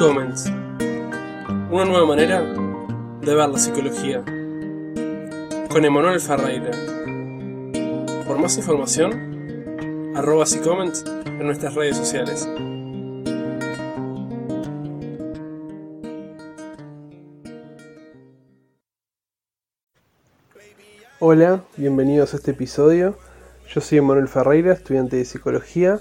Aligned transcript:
Comments. 0.00 0.46
Una 1.70 1.84
nueva 1.84 2.06
manera 2.06 2.40
de 2.40 3.34
ver 3.34 3.48
la 3.50 3.58
psicología. 3.58 4.24
Con 5.68 5.84
Emanuel 5.84 6.18
Ferreira. 6.20 6.70
Por 8.26 8.38
más 8.38 8.56
información, 8.56 10.12
arroba 10.16 10.46
Comments 10.64 11.04
en 11.26 11.44
nuestras 11.44 11.74
redes 11.74 11.98
sociales. 11.98 12.48
Hola, 21.18 21.62
bienvenidos 21.76 22.32
a 22.32 22.38
este 22.38 22.52
episodio. 22.52 23.18
Yo 23.72 23.80
soy 23.80 23.98
Emanuel 23.98 24.26
Ferreira, 24.26 24.72
estudiante 24.72 25.14
de 25.14 25.24
psicología, 25.24 26.00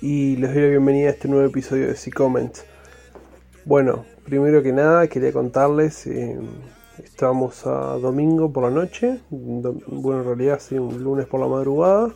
y 0.00 0.36
les 0.36 0.54
doy 0.54 0.62
la 0.62 0.68
bienvenida 0.68 1.08
a 1.08 1.10
este 1.10 1.26
nuevo 1.26 1.44
episodio 1.44 1.88
de 1.88 2.10
Comments. 2.12 2.64
Bueno, 3.64 4.04
primero 4.24 4.62
que 4.62 4.72
nada 4.72 5.08
quería 5.08 5.32
contarles, 5.32 6.06
eh, 6.06 6.38
estábamos 7.02 7.66
a 7.66 7.98
domingo 7.98 8.52
por 8.52 8.62
la 8.62 8.70
noche, 8.70 9.18
bueno 9.28 10.20
en 10.20 10.24
realidad 10.24 10.60
sí, 10.60 10.78
un 10.78 11.02
lunes 11.02 11.26
por 11.26 11.40
la 11.40 11.48
madrugada. 11.48 12.12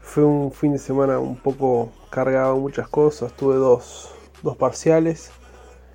Fue 0.00 0.22
un 0.22 0.52
fin 0.52 0.72
de 0.72 0.78
semana 0.78 1.18
un 1.18 1.36
poco 1.36 1.92
cargado 2.10 2.58
muchas 2.58 2.88
cosas, 2.88 3.32
tuve 3.32 3.54
dos, 3.54 4.14
dos 4.42 4.54
parciales, 4.58 5.30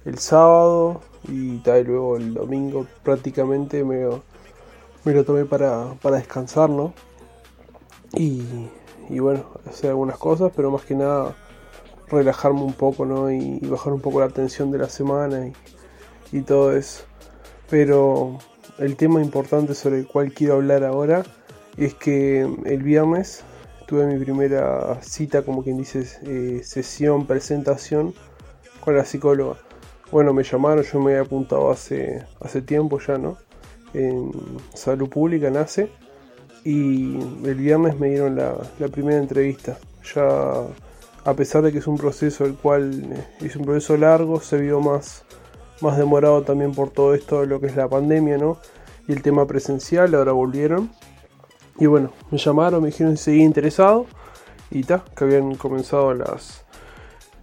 el 0.03 0.17
sábado 0.17 1.01
y 1.27 1.61
luego 1.63 2.17
el 2.17 2.33
domingo 2.33 2.87
prácticamente 3.03 3.83
me, 3.83 4.07
me 5.03 5.13
lo 5.13 5.23
tomé 5.23 5.45
para, 5.45 5.93
para 6.01 6.17
descansar, 6.17 6.71
¿no? 6.71 6.95
Y, 8.13 9.19
bueno, 9.19 9.45
hacer 9.65 9.91
algunas 9.91 10.17
cosas, 10.17 10.51
pero 10.55 10.71
más 10.71 10.83
que 10.83 10.95
nada 10.95 11.35
relajarme 12.09 12.61
un 12.61 12.73
poco, 12.73 13.05
¿no? 13.05 13.31
Y, 13.31 13.59
bajar 13.59 13.93
un 13.93 14.01
poco 14.01 14.19
la 14.19 14.29
tensión 14.29 14.71
de 14.71 14.77
la 14.77 14.89
semana 14.89 15.51
y, 16.31 16.41
todo 16.41 16.75
eso. 16.75 17.03
Pero 17.69 18.37
el 18.77 18.95
tema 18.95 19.21
importante 19.21 19.73
sobre 19.73 19.99
el 19.99 20.07
cual 20.07 20.33
quiero 20.33 20.55
hablar 20.55 20.83
ahora 20.83 21.23
es 21.77 21.93
que 21.93 22.41
el 22.65 22.83
viernes 22.83 23.43
tuve 23.87 24.05
mi 24.05 24.23
primera 24.23 24.99
cita, 25.01 25.43
como 25.43 25.63
quien 25.63 25.77
dice, 25.77 26.05
eh, 26.23 26.61
sesión, 26.63 27.25
presentación 27.25 28.13
con 28.81 28.95
la 28.95 29.05
psicóloga. 29.05 29.57
Bueno, 30.11 30.33
me 30.33 30.43
llamaron, 30.43 30.83
yo 30.83 30.99
me 30.99 31.11
había 31.11 31.23
apuntado 31.23 31.69
hace, 31.69 32.25
hace 32.39 32.61
tiempo 32.61 32.99
ya, 32.99 33.17
¿no? 33.17 33.37
En 33.93 34.31
salud 34.73 35.09
pública, 35.09 35.49
nace. 35.49 35.91
Y 36.69 37.17
el 37.45 37.55
viernes 37.55 37.97
me 37.97 38.09
dieron 38.09 38.35
la, 38.35 38.57
primera 38.91 39.17
entrevista. 39.17 39.77
Ya 40.13 40.63
a 41.23 41.33
pesar 41.33 41.61
de 41.61 41.71
que 41.71 41.77
es 41.77 41.87
un 41.87 41.97
proceso 41.97 42.43
el 42.43 42.55
cual 42.55 43.05
eh, 43.09 43.45
es 43.45 43.55
un 43.55 43.63
proceso 43.63 43.95
largo, 43.95 44.41
se 44.41 44.57
vio 44.57 44.81
más, 44.81 45.23
más 45.79 45.97
demorado 45.97 46.41
también 46.41 46.73
por 46.73 46.89
todo 46.89 47.13
esto 47.13 47.39
de 47.39 47.47
lo 47.47 47.61
que 47.61 47.67
es 47.67 47.77
la 47.77 47.87
pandemia, 47.87 48.37
¿no? 48.37 48.57
Y 49.07 49.13
el 49.13 49.21
tema 49.21 49.47
presencial, 49.47 50.13
ahora 50.13 50.33
volvieron. 50.33 50.91
Y 51.79 51.85
bueno, 51.85 52.11
me 52.31 52.37
llamaron, 52.37 52.81
me 52.81 52.87
dijeron 52.87 53.15
si 53.15 53.23
seguía 53.23 53.45
interesado. 53.45 54.05
Y 54.69 54.83
ta, 54.83 55.05
que 55.15 55.23
habían 55.23 55.55
comenzado 55.55 56.13
las, 56.13 56.65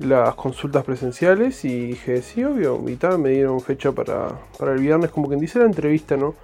las 0.00 0.34
consultas 0.34 0.84
presenciales. 0.84 1.64
Y 1.64 1.86
dije, 1.86 2.20
sí, 2.20 2.44
obvio. 2.44 2.78
Y 2.86 2.96
ta, 2.96 3.16
me 3.16 3.30
dieron 3.30 3.62
fecha 3.62 3.90
para, 3.90 4.38
para 4.58 4.72
el 4.72 4.80
viernes, 4.80 5.10
como 5.10 5.28
quien 5.28 5.40
dice 5.40 5.60
la 5.60 5.64
entrevista, 5.64 6.14
¿no? 6.14 6.34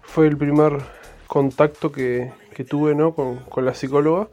Fue 0.00 0.26
el 0.26 0.38
primer 0.38 0.78
contacto 1.30 1.92
que, 1.92 2.32
que 2.54 2.64
tuve, 2.64 2.94
¿no? 2.94 3.14
Con, 3.14 3.36
con 3.48 3.64
la 3.64 3.72
psicóloga. 3.72 4.26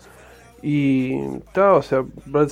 Y 0.64 1.14
está, 1.38 1.74
o 1.74 1.82
sea, 1.84 2.04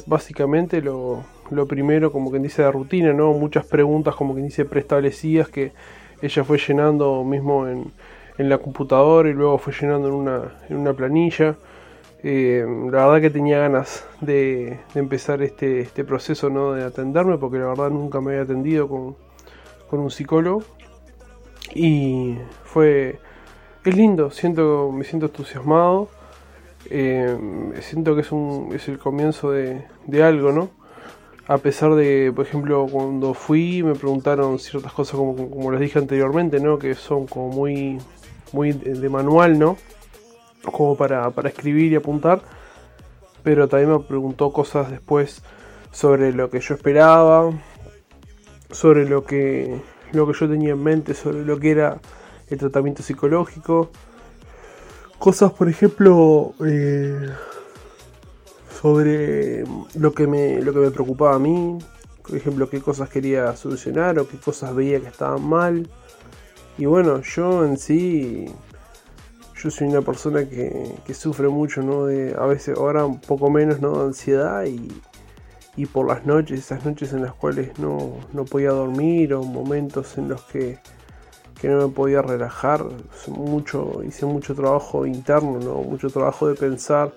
básicamente 0.05 0.81
lo, 0.81 1.23
primero, 1.67 2.11
como 2.11 2.29
quien 2.29 2.43
dice, 2.43 2.61
la 2.61 2.71
rutina, 2.71 3.11
¿no? 3.11 3.33
Muchas 3.33 3.65
preguntas, 3.65 4.15
como 4.15 4.33
quien 4.33 4.45
dice, 4.45 4.63
preestablecidas 4.65 5.49
que 5.49 5.71
ella 6.21 6.43
fue 6.43 6.59
llenando 6.59 7.23
mismo 7.23 7.67
en, 7.67 7.91
en 8.37 8.49
la 8.49 8.59
computadora 8.59 9.29
y 9.29 9.33
luego 9.33 9.57
fue 9.57 9.73
llenando 9.73 10.09
en 10.09 10.13
una, 10.13 10.55
en 10.69 10.77
una 10.77 10.93
planilla. 10.93 11.55
Eh, 12.23 12.65
la 12.91 13.07
verdad 13.07 13.21
que 13.21 13.29
tenía 13.31 13.59
ganas 13.59 14.05
de, 14.21 14.79
empezar 14.93 15.41
este, 15.41 15.81
este, 15.81 16.03
proceso 16.03 16.49
¿no? 16.49 16.73
de 16.73 16.83
atenderme 16.83 17.37
porque 17.37 17.57
la 17.57 17.67
verdad 17.67 17.89
nunca 17.89 18.21
me 18.21 18.31
había 18.31 18.43
atendido 18.43 18.87
con, 18.87 19.15
con 19.89 19.99
un 19.99 20.09
psicólogo 20.09 20.63
y 21.73 22.37
fue 22.63 23.19
es 23.85 23.95
lindo 23.95 24.31
siento 24.31 24.91
me 24.91 25.03
siento 25.03 25.27
entusiasmado 25.27 26.09
eh, 26.89 27.35
siento 27.81 28.15
que 28.15 28.21
es, 28.21 28.31
un, 28.31 28.71
es 28.73 28.87
el 28.87 28.99
comienzo 28.99 29.51
de, 29.51 29.85
algo, 30.23 30.51
¿no? 30.51 30.69
A 31.47 31.57
pesar 31.57 31.95
de, 31.95 32.31
por 32.35 32.45
ejemplo, 32.45 32.87
cuando 32.89 33.33
fui 33.33 33.83
me 33.83 33.95
preguntaron 33.95 34.59
ciertas 34.59 34.93
cosas 34.93 35.15
como, 35.15 35.35
como 35.49 35.71
les 35.71 35.79
dije 35.79 35.99
anteriormente, 35.99 36.59
¿no? 36.59 36.77
Que 36.77 36.95
son 36.95 37.27
como 37.27 37.49
muy, 37.49 37.99
muy 38.51 38.71
de, 38.71 39.09
manual, 39.09 39.57
¿no? 39.57 39.77
Como 40.63 40.95
para, 40.95 41.29
para 41.31 41.49
escribir 41.49 41.91
y 41.91 41.95
apuntar. 41.95 42.41
Pero 43.43 43.67
también 43.67 43.91
me 43.91 43.99
preguntó 43.99 44.51
cosas 44.51 44.89
después 44.89 45.41
sobre 45.91 46.33
lo 46.33 46.49
que 46.49 46.59
yo 46.59 46.73
esperaba, 46.73 47.51
sobre 48.71 49.07
lo 49.07 49.23
que, 49.23 49.79
lo 50.13 50.27
que 50.27 50.33
yo 50.33 50.49
tenía 50.49 50.71
en 50.71 50.83
mente, 50.83 51.13
sobre 51.13 51.45
lo 51.45 51.59
que 51.59 51.71
era 51.71 51.99
el 52.49 52.57
tratamiento 52.57 53.03
psicológico 53.03 53.91
cosas, 55.17 55.51
por 55.53 55.69
ejemplo, 55.69 56.53
eh, 56.65 57.29
sobre 58.81 59.63
lo 59.95 60.13
que, 60.13 60.27
me, 60.27 60.61
lo 60.61 60.73
que 60.73 60.79
me 60.79 60.91
preocupaba 60.91 61.35
a 61.35 61.39
mí, 61.39 61.77
por 62.21 62.35
ejemplo, 62.35 62.69
qué 62.69 62.81
cosas 62.81 63.09
quería 63.09 63.55
solucionar 63.55 64.19
o 64.19 64.27
qué 64.27 64.37
cosas 64.37 64.75
veía 64.75 64.99
que 64.99 65.07
estaban 65.07 65.47
mal. 65.47 65.89
Y 66.77 66.85
bueno, 66.85 67.21
yo 67.21 67.65
en 67.65 67.77
sí, 67.77 68.45
yo 69.61 69.71
soy 69.71 69.87
una 69.87 70.01
persona 70.01 70.47
que, 70.47 71.13
sufre 71.13 71.47
mucho, 71.47 71.81
¿no? 71.81 72.05
De, 72.05 72.35
a 72.37 72.45
veces, 72.45 72.77
ahora 72.77 73.05
un 73.05 73.21
poco 73.21 73.49
menos, 73.49 73.79
¿no? 73.79 73.97
De 73.99 74.05
ansiedad 74.05 74.65
y, 74.65 74.91
y 75.77 75.85
por 75.85 76.07
las 76.07 76.25
noches, 76.25 76.59
esas 76.59 76.85
noches 76.85 77.13
en 77.13 77.21
las 77.21 77.33
cuales 77.33 77.79
no, 77.79 78.17
no 78.33 78.45
podía 78.45 78.71
dormir 78.71 79.33
o 79.33 79.43
momentos 79.43 80.17
en 80.17 80.29
los 80.29 80.41
que 80.43 80.79
que 81.59 81.69
no 81.69 81.87
me 81.87 81.93
podía 81.93 82.21
relajar, 82.21 82.85
mucho, 83.27 84.03
hice 84.03 84.25
mucho 84.25 84.53
trabajo 84.55 85.05
interno, 85.05 85.59
¿no? 85.59 85.75
mucho 85.75 86.09
trabajo 86.09 86.47
de 86.47 86.55
pensar, 86.55 87.13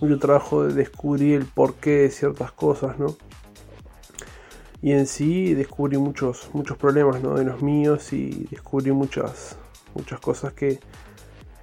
mucho 0.00 0.18
trabajo 0.18 0.64
de 0.64 0.74
descubrir 0.74 1.36
el 1.36 1.46
porqué 1.46 2.02
de 2.02 2.10
ciertas 2.10 2.52
cosas, 2.52 2.98
¿no? 2.98 3.16
Y 4.80 4.92
en 4.92 5.06
sí 5.06 5.54
descubrí 5.54 5.98
muchos, 5.98 6.50
muchos 6.52 6.76
problemas 6.76 7.20
¿no? 7.20 7.34
de 7.34 7.44
los 7.44 7.62
míos 7.62 8.12
y 8.12 8.46
descubrí 8.50 8.92
muchas, 8.92 9.56
muchas 9.94 10.20
cosas 10.20 10.52
que, 10.52 10.78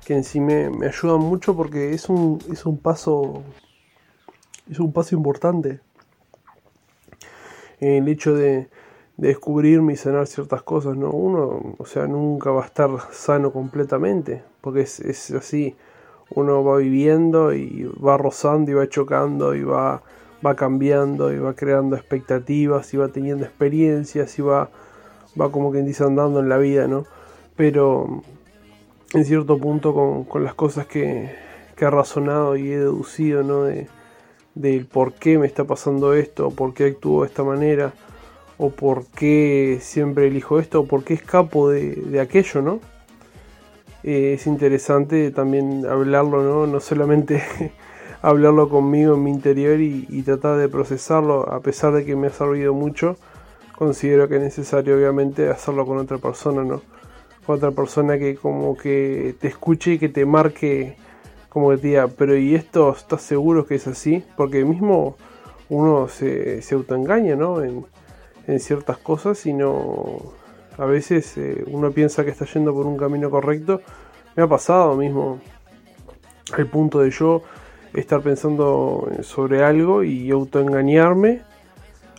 que 0.05 0.15
en 0.15 0.23
sí 0.25 0.41
me, 0.41 0.69
me, 0.69 0.87
ayudan 0.87 1.19
mucho 1.19 1.55
porque 1.55 1.93
es 1.93 2.09
un, 2.09 2.39
es 2.51 2.65
un 2.65 2.77
paso 2.77 3.41
es 4.69 4.79
un 4.79 4.91
paso 4.91 5.15
importante 5.15 5.79
el 7.79 8.07
hecho 8.07 8.33
de, 8.33 8.67
de 9.17 9.29
descubrirme 9.29 9.93
y 9.93 9.95
sanar 9.95 10.27
ciertas 10.27 10.61
cosas, 10.63 10.97
¿no? 10.97 11.11
Uno, 11.11 11.75
o 11.77 11.85
sea, 11.85 12.07
nunca 12.07 12.51
va 12.51 12.63
a 12.63 12.65
estar 12.65 12.89
sano 13.11 13.51
completamente, 13.51 14.43
porque 14.61 14.81
es, 14.81 15.31
así, 15.31 15.75
uno 16.31 16.63
va 16.63 16.77
viviendo 16.77 17.53
y 17.53 17.89
va 18.03 18.17
rozando 18.17 18.71
y 18.71 18.73
va 18.73 18.89
chocando 18.89 19.55
y 19.55 19.63
va, 19.63 20.01
va 20.45 20.55
cambiando 20.55 21.31
y 21.31 21.37
va 21.37 21.53
creando 21.53 21.95
expectativas 21.95 22.93
y 22.93 22.97
va 22.97 23.07
teniendo 23.09 23.45
experiencias 23.45 24.37
y 24.37 24.41
va, 24.41 24.69
va 25.39 25.51
como 25.51 25.71
quien 25.71 25.85
dice 25.85 26.03
andando 26.03 26.39
en 26.39 26.49
la 26.49 26.57
vida, 26.57 26.87
¿no? 26.87 27.05
Pero 27.55 28.21
en 29.13 29.25
cierto 29.25 29.57
punto 29.57 30.25
con, 30.27 30.43
las 30.43 30.55
cosas 30.55 30.87
que, 30.87 31.31
que 31.77 31.89
razonado 31.89 32.57
y 32.57 32.71
he 32.71 32.79
deducido, 32.79 33.43
¿no? 33.43 33.63
De, 33.63 33.87
del 34.55 34.87
por 34.87 35.13
qué 35.13 35.37
me 35.37 35.47
está 35.47 35.65
pasando 35.65 36.13
esto, 36.13 36.49
por 36.49 36.73
qué 36.73 36.85
actúo 36.85 37.21
de 37.21 37.27
esta 37.27 37.43
manera, 37.43 37.93
o 38.57 38.69
por 38.69 39.05
qué 39.07 39.79
siempre 39.81 40.27
elijo 40.27 40.59
esto, 40.59 40.81
o 40.81 40.85
por 40.85 41.03
qué 41.03 41.15
escapo 41.15 41.69
de, 41.69 42.19
aquello, 42.19 42.61
¿no? 42.61 42.79
Eh, 44.03 44.33
es 44.33 44.47
interesante 44.47 45.31
también 45.31 45.85
hablarlo, 45.85 46.43
¿no? 46.43 46.67
No 46.67 46.79
solamente 46.79 47.43
hablarlo 48.21 48.69
conmigo 48.69 49.15
en 49.15 49.23
mi 49.23 49.31
interior 49.31 49.79
y, 49.79 50.21
tratar 50.23 50.57
de 50.57 50.69
procesarlo, 50.69 51.51
a 51.51 51.59
pesar 51.59 51.93
de 51.93 52.05
que 52.05 52.15
me 52.15 52.27
ha 52.27 52.31
servido 52.31 52.73
mucho, 52.73 53.17
considero 53.77 54.27
que 54.29 54.37
es 54.37 54.41
necesario 54.41 54.95
obviamente 54.95 55.49
hacerlo 55.49 55.85
con 55.85 55.97
otra 55.97 56.17
persona, 56.17 56.63
¿no? 56.63 56.81
Con 57.45 57.57
otra 57.57 57.71
persona 57.71 58.17
que 58.17 58.35
como 58.35 58.77
que 58.77 59.35
te 59.39 59.47
escuche 59.47 59.93
y 59.93 59.99
que 59.99 60.09
te 60.09 60.25
marque, 60.25 60.95
como 61.49 61.71
que 61.71 61.77
te 61.77 61.87
diga, 61.87 62.07
pero 62.07 62.37
¿y 62.37 62.55
esto 62.55 62.91
estás 62.91 63.21
seguro 63.21 63.65
que 63.65 63.75
es 63.75 63.87
así? 63.87 64.23
Porque 64.37 64.63
mismo 64.63 65.17
uno 65.69 66.07
se, 66.07 66.61
se 66.61 66.75
autoengaña, 66.75 67.35
¿no? 67.35 67.61
En 68.47 68.59
ciertas 68.59 68.97
cosas, 68.97 69.45
no 69.45 70.17
a 70.77 70.85
veces 70.85 71.37
eh, 71.37 71.63
uno 71.67 71.91
piensa 71.91 72.25
que 72.25 72.31
está 72.31 72.45
yendo 72.45 72.73
por 72.73 72.85
un 72.85 72.97
camino 72.97 73.29
correcto. 73.29 73.81
Me 74.35 74.43
ha 74.43 74.47
pasado 74.47 74.95
mismo 74.95 75.39
el 76.57 76.67
punto 76.67 76.99
de 76.99 77.11
yo 77.11 77.43
estar 77.93 78.21
pensando 78.21 79.09
sobre 79.21 79.63
algo 79.63 80.03
y 80.03 80.29
autoengañarme 80.31 81.41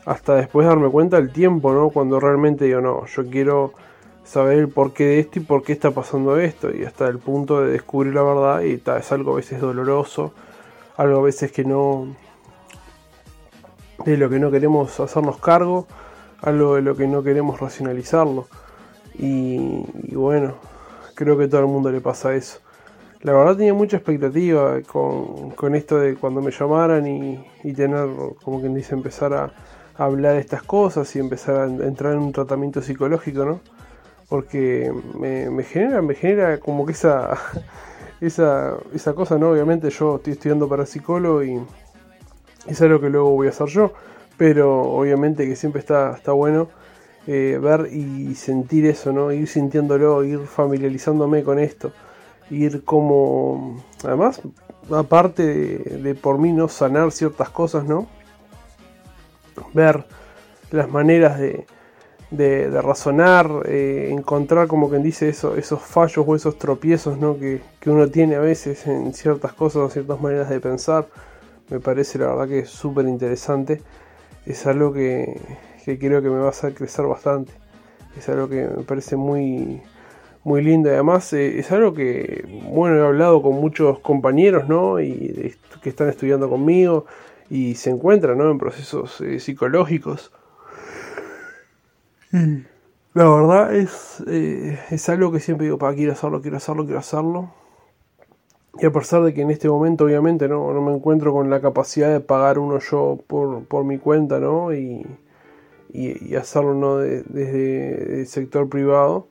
hasta 0.06 0.36
después 0.36 0.66
darme 0.66 0.88
cuenta 0.88 1.16
del 1.16 1.32
tiempo, 1.32 1.72
¿no? 1.72 1.90
Cuando 1.90 2.18
realmente 2.18 2.64
digo, 2.64 2.80
no, 2.80 3.06
yo 3.06 3.26
quiero 3.26 3.72
saber 4.24 4.58
el 4.58 4.68
porqué 4.68 5.04
de 5.04 5.18
esto 5.20 5.38
y 5.40 5.42
por 5.42 5.62
qué 5.62 5.72
está 5.72 5.90
pasando 5.90 6.38
esto 6.38 6.74
y 6.74 6.84
hasta 6.84 7.06
el 7.08 7.18
punto 7.18 7.60
de 7.60 7.72
descubrir 7.72 8.14
la 8.14 8.22
verdad 8.22 8.62
y 8.62 8.78
tal, 8.78 9.00
es 9.00 9.12
algo 9.12 9.32
a 9.32 9.36
veces 9.36 9.60
doloroso, 9.60 10.32
algo 10.96 11.20
a 11.20 11.22
veces 11.22 11.52
que 11.52 11.64
no 11.64 12.16
de 14.04 14.16
lo 14.16 14.30
que 14.30 14.38
no 14.38 14.50
queremos 14.50 14.98
hacernos 15.00 15.38
cargo, 15.38 15.86
algo 16.46 16.76
de 16.76 16.82
lo 16.82 16.96
que 16.96 17.08
no 17.08 17.22
queremos 17.24 17.60
racionalizarlo. 17.60 18.46
Y, 19.18 19.84
bueno, 20.14 20.54
creo 21.14 21.36
que 21.36 21.44
a 21.44 21.48
todo 21.48 21.62
el 21.62 21.66
mundo 21.66 21.90
le 21.90 22.00
pasa 22.00 22.34
eso. 22.34 22.60
La 23.22 23.32
verdad 23.32 23.56
tenía 23.56 23.74
mucha 23.74 23.96
expectativa 23.96 24.80
con, 24.82 25.74
esto 25.74 25.98
de 25.98 26.14
cuando 26.14 26.40
me 26.40 26.52
llamaran 26.52 27.06
y, 27.06 27.72
tener, 27.72 28.08
como 28.44 28.60
quien 28.60 28.74
dice, 28.74 28.94
empezar 28.94 29.34
a, 29.34 29.52
hablar 29.98 30.34
de 30.34 30.40
estas 30.40 30.62
cosas 30.62 31.16
y 31.16 31.18
empezar 31.18 31.56
a 31.56 31.64
entrar 31.64 32.12
en 32.12 32.18
un 32.18 32.32
tratamiento 32.32 32.82
psicológico, 32.82 33.44
¿no? 33.44 33.60
Porque 34.28 34.92
me, 35.18 35.64
genera, 35.64 36.02
me 36.02 36.14
genera 36.14 36.60
como 36.60 36.84
que 36.84 36.92
esa, 36.92 37.36
esa, 38.20 38.76
esa 38.94 39.14
cosa, 39.14 39.38
¿no? 39.38 39.50
Obviamente 39.50 39.90
yo 39.90 40.16
estoy 40.16 40.34
estudiando 40.34 40.68
para 40.68 40.86
psicólogo 40.86 41.42
y 41.42 41.60
es 42.68 42.82
algo 42.82 43.00
que 43.00 43.08
luego 43.08 43.30
voy 43.30 43.46
a 43.46 43.50
hacer 43.50 43.68
yo, 43.68 43.92
pero 44.36 44.82
obviamente 44.82 45.46
que 45.46 45.56
siempre 45.56 45.80
está, 45.80 46.14
está 46.16 46.32
bueno 46.32 46.68
eh, 47.26 47.58
ver 47.60 47.88
y 47.92 48.34
sentir 48.36 48.86
eso, 48.86 49.12
¿no? 49.12 49.32
Ir 49.32 49.48
sintiéndolo, 49.48 50.22
ir 50.22 50.46
familiarizándome 50.46 51.42
con 51.42 51.58
esto, 51.58 51.92
ir 52.50 52.84
como, 52.84 53.82
además, 54.04 54.40
aparte 54.90 55.42
de, 55.44 56.14
por 56.14 56.38
mí 56.38 56.52
no 56.52 56.68
sanar 56.68 57.10
ciertas 57.10 57.50
cosas, 57.50 57.84
¿no? 57.84 58.06
Ver 59.74 60.04
las 60.70 60.88
maneras 60.88 61.38
de, 61.38 61.66
de, 62.30 62.80
razonar, 62.80 63.50
eh, 63.66 64.08
encontrar 64.10 64.68
como 64.68 64.88
quien 64.88 65.02
dice 65.02 65.28
eso, 65.28 65.56
esos 65.56 65.80
fallos 65.80 66.24
o 66.28 66.36
esos 66.36 66.58
tropiezos 66.58 67.18
¿no? 67.18 67.38
que, 67.38 67.62
que, 67.80 67.90
uno 67.90 68.08
tiene 68.08 68.36
a 68.36 68.40
veces 68.40 68.86
en 68.86 69.14
ciertas 69.14 69.52
cosas 69.54 69.82
o 69.82 69.90
ciertas 69.90 70.20
maneras 70.20 70.48
de 70.48 70.60
pensar. 70.60 71.08
Me 71.68 71.80
parece 71.80 72.18
la 72.18 72.26
verdad 72.28 72.48
que 72.48 72.58
es 72.60 72.70
súper 72.70 73.06
interesante. 73.06 73.82
Es 74.46 74.66
algo 74.66 74.92
que, 74.92 75.40
que 75.84 75.98
creo 75.98 76.22
que 76.22 76.28
me 76.28 76.38
va 76.38 76.46
a 76.46 76.50
hacer 76.50 76.74
crecer 76.74 77.04
bastante. 77.06 77.52
Es 78.16 78.28
algo 78.28 78.48
que 78.48 78.66
me 78.66 78.84
parece 78.84 79.16
muy, 79.16 79.82
muy 80.44 80.62
lindo. 80.62 80.88
Además, 80.88 81.32
eh, 81.32 81.58
es 81.58 81.72
algo 81.72 81.92
que, 81.92 82.44
bueno, 82.70 82.96
he 82.96 83.06
hablado 83.06 83.42
con 83.42 83.56
muchos 83.56 83.98
compañeros, 83.98 84.68
¿no? 84.68 85.00
Y 85.00 85.54
que 85.82 85.90
están 85.90 86.08
estudiando 86.08 86.48
conmigo 86.48 87.06
y 87.50 87.74
se 87.74 87.90
encuentran, 87.90 88.38
¿no? 88.38 88.50
En 88.50 88.58
procesos 88.58 89.20
eh, 89.20 89.40
psicológicos. 89.40 90.32
la 92.32 93.28
verdad 93.28 93.74
es, 93.74 94.22
eh, 94.28 94.78
es 94.90 95.08
algo 95.08 95.32
que 95.32 95.40
siempre 95.40 95.66
digo, 95.66 95.78
para 95.78 95.94
quiero 95.94 96.12
hacerlo, 96.12 96.40
quiero 96.40 96.56
hacerlo, 96.58 96.84
quiero 96.84 97.00
hacerlo. 97.00 97.52
Y 98.78 98.84
a 98.84 98.92
pesar 98.92 99.22
de 99.22 99.32
que 99.32 99.42
en 99.42 99.50
este 99.50 99.68
momento 99.68 100.04
obviamente 100.04 100.48
no, 100.48 100.72
no 100.72 100.82
me 100.82 100.92
encuentro 100.92 101.32
con 101.32 101.48
la 101.48 101.60
capacidad 101.60 102.10
de 102.10 102.20
pagar 102.20 102.58
uno 102.58 102.78
yo 102.78 103.18
por, 103.26 103.64
por 103.64 103.84
mi 103.84 103.98
cuenta, 103.98 104.38
¿no? 104.38 104.74
Y, 104.74 105.06
y, 105.92 106.34
hacerlo 106.36 106.74
¿no? 106.74 106.98
desde 106.98 108.20
el 108.20 108.26
sector 108.26 108.68
privado. 108.68 109.28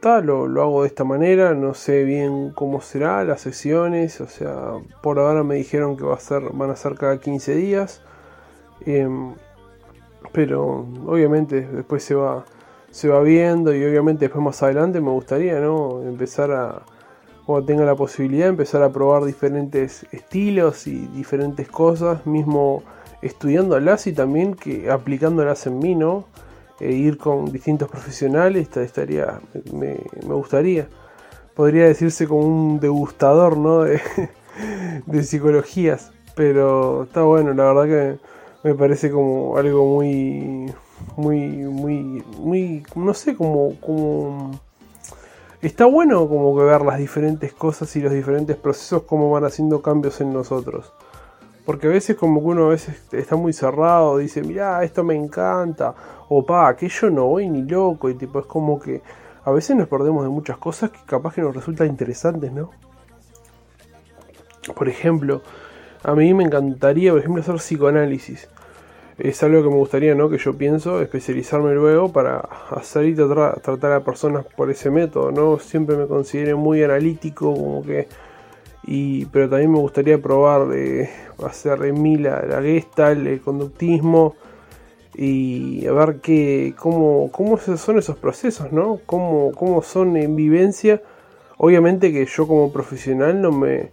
Tal, 0.00 0.26
lo, 0.26 0.44
hago 0.62 0.82
de 0.82 0.88
esta 0.88 1.04
manera, 1.04 1.54
no 1.54 1.74
sé 1.74 2.04
bien 2.04 2.52
cómo 2.54 2.80
será 2.80 3.24
las 3.24 3.40
sesiones, 3.40 4.20
o 4.20 4.28
sea, 4.28 4.74
por 5.02 5.18
ahora 5.18 5.42
me 5.42 5.56
dijeron 5.56 5.96
que 5.96 6.04
va 6.04 6.14
a 6.14 6.20
ser, 6.20 6.42
van 6.52 6.70
a 6.70 6.76
ser 6.76 6.94
cada 6.94 7.18
15 7.18 7.56
días, 7.56 8.00
em, 8.86 9.34
pero 10.32 10.86
obviamente 11.04 11.62
después 11.62 12.04
se 12.04 12.14
va, 12.14 12.44
se 12.92 13.08
va 13.08 13.20
viendo 13.22 13.74
y 13.74 13.84
obviamente 13.84 14.26
después 14.26 14.44
más 14.44 14.62
adelante 14.62 15.00
me 15.00 15.10
gustaría 15.10 15.58
¿no? 15.58 16.00
empezar 16.04 16.52
a, 16.52 16.82
cuando 17.48 17.64
tenga 17.64 17.86
la 17.86 17.94
posibilidad, 17.94 18.46
empezar 18.46 18.82
a 18.82 18.92
probar 18.92 19.24
diferentes 19.24 20.04
estilos 20.12 20.86
y 20.86 21.06
diferentes 21.06 21.66
cosas, 21.66 22.26
mismo 22.26 22.82
estudiándolas 23.22 24.06
y 24.06 24.12
también 24.12 24.52
que 24.52 24.90
aplicándolas 24.90 25.66
en 25.66 25.78
mí, 25.78 25.94
¿no? 25.94 26.26
E 26.78 26.92
ir 26.92 27.16
con 27.16 27.50
distintos 27.50 27.88
profesionales, 27.88 28.68
estaría, 28.76 29.40
me, 29.72 29.96
gustaría. 30.26 30.88
Podría 31.54 31.86
decirse 31.86 32.28
como 32.28 32.42
un 32.42 32.80
degustador, 32.80 33.56
¿no? 33.56 33.84
De, 33.84 33.98
de 35.06 35.22
psicologías. 35.22 36.12
Pero 36.34 37.04
está 37.04 37.22
bueno, 37.22 37.54
la 37.54 37.72
verdad 37.72 37.84
que 37.86 38.18
me 38.62 38.74
parece 38.74 39.10
como 39.10 39.56
algo 39.56 39.86
muy, 39.86 40.70
muy, 41.16 41.38
muy, 41.48 42.22
muy, 42.36 42.82
no 42.94 43.14
sé, 43.14 43.34
como, 43.34 43.80
como, 43.80 44.50
está 45.60 45.86
bueno 45.86 46.28
como 46.28 46.56
que 46.56 46.64
ver 46.64 46.82
las 46.82 46.98
diferentes 46.98 47.52
cosas 47.52 47.94
y 47.96 48.00
los 48.00 48.12
diferentes 48.12 48.56
procesos 48.56 49.02
como 49.02 49.30
van 49.30 49.44
haciendo 49.44 49.82
cambios 49.82 50.20
en 50.20 50.32
nosotros. 50.32 50.92
Porque 51.64 51.88
a 51.88 51.90
veces 51.90 52.16
como 52.16 52.40
que 52.40 52.46
uno 52.46 52.66
a 52.66 52.68
veces 52.70 53.02
está 53.12 53.36
muy 53.36 53.52
cerrado, 53.52 54.18
dice, 54.18 54.42
mira, 54.42 54.82
esto 54.84 55.04
me 55.04 55.14
encanta, 55.14 55.94
o 56.28 56.44
pa, 56.46 56.74
que 56.76 56.88
yo 56.88 57.10
no 57.10 57.26
voy 57.26 57.48
ni 57.48 57.62
loco, 57.62 58.08
y 58.08 58.14
tipo 58.14 58.38
es 58.38 58.46
como 58.46 58.78
que 58.78 59.02
a 59.44 59.50
veces 59.50 59.76
nos 59.76 59.88
perdemos 59.88 60.22
de 60.22 60.30
muchas 60.30 60.56
cosas 60.58 60.90
que 60.90 61.00
capaz 61.04 61.34
que 61.34 61.42
nos 61.42 61.54
resultan 61.54 61.88
interesantes, 61.88 62.52
¿no? 62.52 62.70
Por 64.74 64.88
ejemplo, 64.88 65.42
a 66.02 66.14
mí 66.14 66.32
me 66.32 66.44
encantaría, 66.44 67.10
por 67.10 67.20
ejemplo, 67.20 67.42
hacer 67.42 67.56
psicoanálisis. 67.56 68.48
Es 69.18 69.42
algo 69.42 69.62
que 69.62 69.68
me 69.68 69.74
gustaría, 69.74 70.14
¿no? 70.14 70.30
Que 70.30 70.38
yo 70.38 70.56
pienso 70.56 71.02
especializarme 71.02 71.74
luego 71.74 72.12
para 72.12 72.38
hacer 72.70 73.06
y 73.06 73.14
tratar, 73.14 73.92
a 73.92 74.04
personas 74.04 74.46
por 74.56 74.70
ese 74.70 74.90
método, 74.90 75.32
¿no? 75.32 75.58
Siempre 75.58 75.96
me 75.96 76.06
consideré 76.06 76.54
muy 76.54 76.84
analítico, 76.84 77.52
como 77.52 77.82
que 77.82 78.06
y, 78.84 79.26
pero 79.26 79.50
también 79.50 79.72
me 79.72 79.78
gustaría 79.78 80.22
probar 80.22 80.68
de 80.68 81.10
hacer 81.44 81.84
en 81.84 82.00
mí 82.00 82.16
la, 82.16 82.42
la 82.42 82.60
el 82.60 83.40
conductismo 83.40 84.36
y 85.14 85.84
a 85.86 85.92
ver 85.92 86.20
qué, 86.20 86.74
cómo, 86.78 87.28
cómo 87.32 87.58
son 87.58 87.98
esos 87.98 88.16
procesos, 88.16 88.72
¿no? 88.72 89.00
Cómo, 89.04 89.50
cómo 89.52 89.82
son 89.82 90.16
en 90.16 90.36
vivencia. 90.36 91.02
Obviamente 91.56 92.12
que 92.12 92.24
yo 92.24 92.46
como 92.46 92.72
profesional 92.72 93.42
no 93.42 93.50
me 93.50 93.90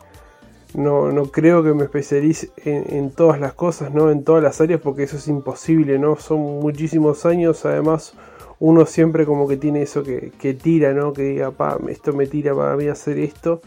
no, 0.76 1.12
no 1.12 1.26
creo 1.26 1.64
que 1.64 1.74
me 1.74 1.84
especialice 1.84 2.52
en, 2.66 3.12
todas 3.12 3.40
las 3.40 3.54
cosas, 3.54 3.94
¿no? 3.94 4.12
En 4.12 4.24
todas 4.24 4.44
las 4.44 4.60
áreas 4.62 4.82
porque 4.82 5.04
eso 5.04 5.18
es 5.18 5.28
imposible, 5.28 5.98
¿no? 6.00 6.18
Son 6.18 6.40
muchísimos 6.60 7.26
años, 7.26 7.66
además 7.66 8.14
uno 8.60 8.86
siempre 8.86 9.26
como 9.26 9.48
que 9.48 9.58
tiene 9.58 9.82
eso 9.82 10.04
que, 10.04 10.32
que 10.40 10.54
tira, 10.54 10.94
¿no? 10.94 11.14
Que 11.14 11.24
diga, 11.24 11.52
pa, 11.52 11.78
esto 11.90 12.14
me 12.14 12.28
tira 12.28 12.54
para 12.56 12.76
mí 12.76 12.88
hacer 12.88 13.20
esto 13.20 13.62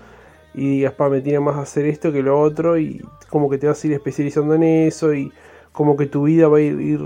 y 0.54 0.68
digas, 0.78 0.94
pa, 0.94 1.08
me 1.08 1.20
tiene 1.20 1.40
más 1.40 1.56
hacer 1.56 1.86
esto 1.86 2.12
que 2.12 2.22
lo 2.22 2.40
otro 2.40 2.78
y 2.78 3.02
como 3.30 3.48
que 3.48 3.58
te 3.58 3.66
vas 3.66 3.82
a 3.82 3.86
ir 3.86 3.92
especializando 3.92 4.54
en 4.54 4.62
eso 4.62 5.14
y 5.14 5.32
como 5.72 5.96
que 5.96 6.06
tu 6.06 6.24
vida 6.24 6.48
va 6.48 6.58
a 6.58 6.60
ir, 6.60 7.00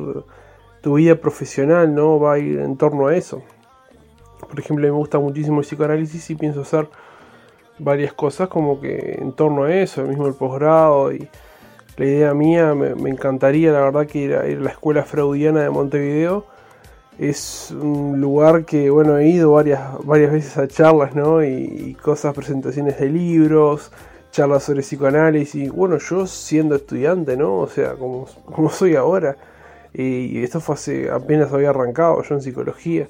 tu 0.81 0.95
vida 0.95 1.17
profesional, 1.17 1.95
¿no? 1.95 2.19
Va 2.19 2.35
a 2.35 2.39
ir 2.39 2.59
en 2.59 2.77
torno 2.77 3.07
a 3.07 3.17
eso. 3.17 3.43
Por 4.49 4.59
ejemplo, 4.59 4.85
me 4.85 4.91
gusta 4.91 5.19
muchísimo 5.19 5.61
el 5.61 5.67
psicoanálisis 5.67 6.31
y 6.31 6.35
pienso 6.35 6.63
hacer 6.63 6.89
varias 7.79 8.13
cosas 8.13 8.49
como 8.49 8.81
que 8.81 9.19
en 9.21 9.33
torno 9.33 9.65
a 9.65 9.75
eso, 9.75 10.03
mismo 10.03 10.27
el 10.27 10.35
posgrado 10.35 11.13
y 11.13 11.29
la 11.97 12.05
idea 12.05 12.35
mía 12.35 12.75
me, 12.75 13.11
encantaría 13.11 13.73
la 13.73 13.81
verdad 13.81 14.07
que 14.07 14.19
ir 14.19 14.35
a, 14.35 14.49
ir 14.49 14.59
a 14.59 14.61
la 14.63 14.71
escuela 14.71 15.03
freudiana 15.03 15.61
de 15.61 15.71
Montevideo 15.71 16.47
es 17.19 17.71
un 17.71 18.21
lugar 18.21 18.65
que, 18.65 18.91
bueno, 18.91 19.19
he 19.19 19.29
ido 19.29 19.53
varias, 19.53 19.81
varias 20.05 20.33
veces 20.33 20.57
a 20.57 20.67
charlas, 20.67 21.15
¿no? 21.15 21.45
Y, 21.45 21.95
cosas, 22.03 22.35
presentaciones 22.35 22.99
de 22.99 23.09
libros, 23.09 23.93
charlas 24.31 24.65
sobre 24.65 24.81
psicoanálisis. 24.81 25.71
Bueno, 25.71 25.99
yo 25.99 26.27
siendo 26.27 26.75
estudiante, 26.75 27.37
¿no? 27.37 27.59
O 27.59 27.69
sea, 27.69 27.95
como, 27.95 28.27
como 28.47 28.71
soy 28.71 28.97
ahora. 28.97 29.37
Y 29.95 30.43
esto 30.43 30.61
fue 30.61 30.75
hace, 30.75 31.11
apenas 31.11 31.53
había 31.53 31.71
arrancado 31.71 32.23
yo 32.23 32.35
en 32.35 32.41
psicología. 32.41 33.09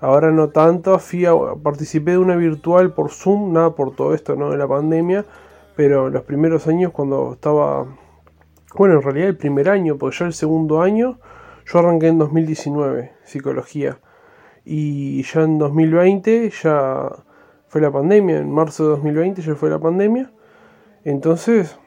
Ahora 0.00 0.30
no 0.30 0.48
tanto, 0.48 0.98
fui 0.98 1.26
participé 1.62 2.12
de 2.12 2.18
una 2.18 2.36
virtual 2.36 2.94
por 2.94 3.10
Zoom, 3.10 3.52
nada 3.52 3.74
por 3.74 3.94
todo 3.94 4.14
esto, 4.14 4.34
¿no? 4.34 4.50
De 4.50 4.56
la 4.56 4.66
pandemia. 4.66 5.26
Pero 5.76 6.08
los 6.10 6.22
primeros 6.22 6.66
años 6.66 6.92
cuando 6.92 7.34
estaba... 7.34 7.86
Bueno, 8.76 8.94
en 8.94 9.02
realidad 9.02 9.28
el 9.28 9.36
primer 9.36 9.68
año, 9.68 9.98
porque 9.98 10.16
ya 10.18 10.26
el 10.26 10.32
segundo 10.32 10.80
año 10.80 11.18
yo 11.66 11.78
arranqué 11.78 12.08
en 12.08 12.18
2019 12.18 13.12
psicología 13.24 13.98
y 14.64 15.22
ya 15.22 15.42
en 15.42 15.58
2020 15.58 16.50
ya 16.62 17.10
fue 17.68 17.80
la 17.80 17.90
pandemia, 17.90 18.38
en 18.38 18.50
marzo 18.50 18.84
de 18.84 18.90
2020 18.90 19.42
ya 19.42 19.54
fue 19.54 19.70
la 19.70 19.78
pandemia. 19.78 20.30
Entonces, 21.04 21.78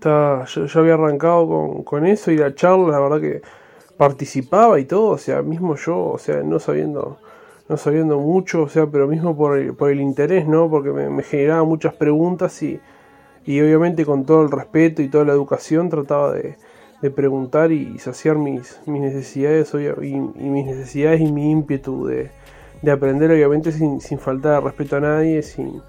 ya, 0.00 0.44
había 0.74 0.94
arrancado 0.94 1.48
con, 1.48 1.82
con, 1.84 2.06
eso 2.06 2.30
y 2.30 2.38
la 2.38 2.54
charla, 2.54 2.88
la 2.92 3.00
verdad 3.00 3.20
que 3.20 3.42
participaba 3.96 4.80
y 4.80 4.84
todo, 4.84 5.10
o 5.10 5.18
sea, 5.18 5.42
mismo 5.42 5.76
yo, 5.76 5.98
o 5.98 6.18
sea, 6.18 6.42
no 6.42 6.58
sabiendo, 6.58 7.18
no 7.68 7.76
sabiendo 7.76 8.18
mucho, 8.18 8.62
o 8.62 8.68
sea, 8.68 8.86
pero 8.86 9.06
mismo 9.06 9.36
por 9.36 9.58
el, 9.58 9.74
por 9.74 9.90
el 9.90 10.00
interés, 10.00 10.46
¿no? 10.48 10.68
Porque 10.70 10.90
me, 10.90 11.22
generaba 11.22 11.64
muchas 11.64 11.94
preguntas 11.94 12.62
y 12.62 12.80
Y 13.46 13.60
obviamente 13.60 14.04
con 14.04 14.24
todo 14.24 14.42
el 14.42 14.50
respeto 14.50 15.02
y 15.02 15.08
toda 15.08 15.24
la 15.24 15.32
educación 15.32 15.88
trataba 15.90 16.32
de, 16.32 16.56
preguntar 17.10 17.72
y, 17.72 17.98
saciar 17.98 18.36
mis, 18.38 18.80
mis 18.86 19.02
necesidades 19.02 19.74
y, 19.74 20.14
mis 20.14 20.66
necesidades 20.66 21.20
y 21.20 21.32
mi 21.32 21.50
ímpetu 21.50 22.06
de, 22.06 22.30
aprender, 22.90 23.30
obviamente 23.32 23.72
sin, 23.72 24.00
sin 24.00 24.18
faltar 24.18 24.54
de 24.56 24.60
respeto 24.68 24.96
a 24.96 25.00
nadie, 25.00 25.42
sin, 25.42 25.82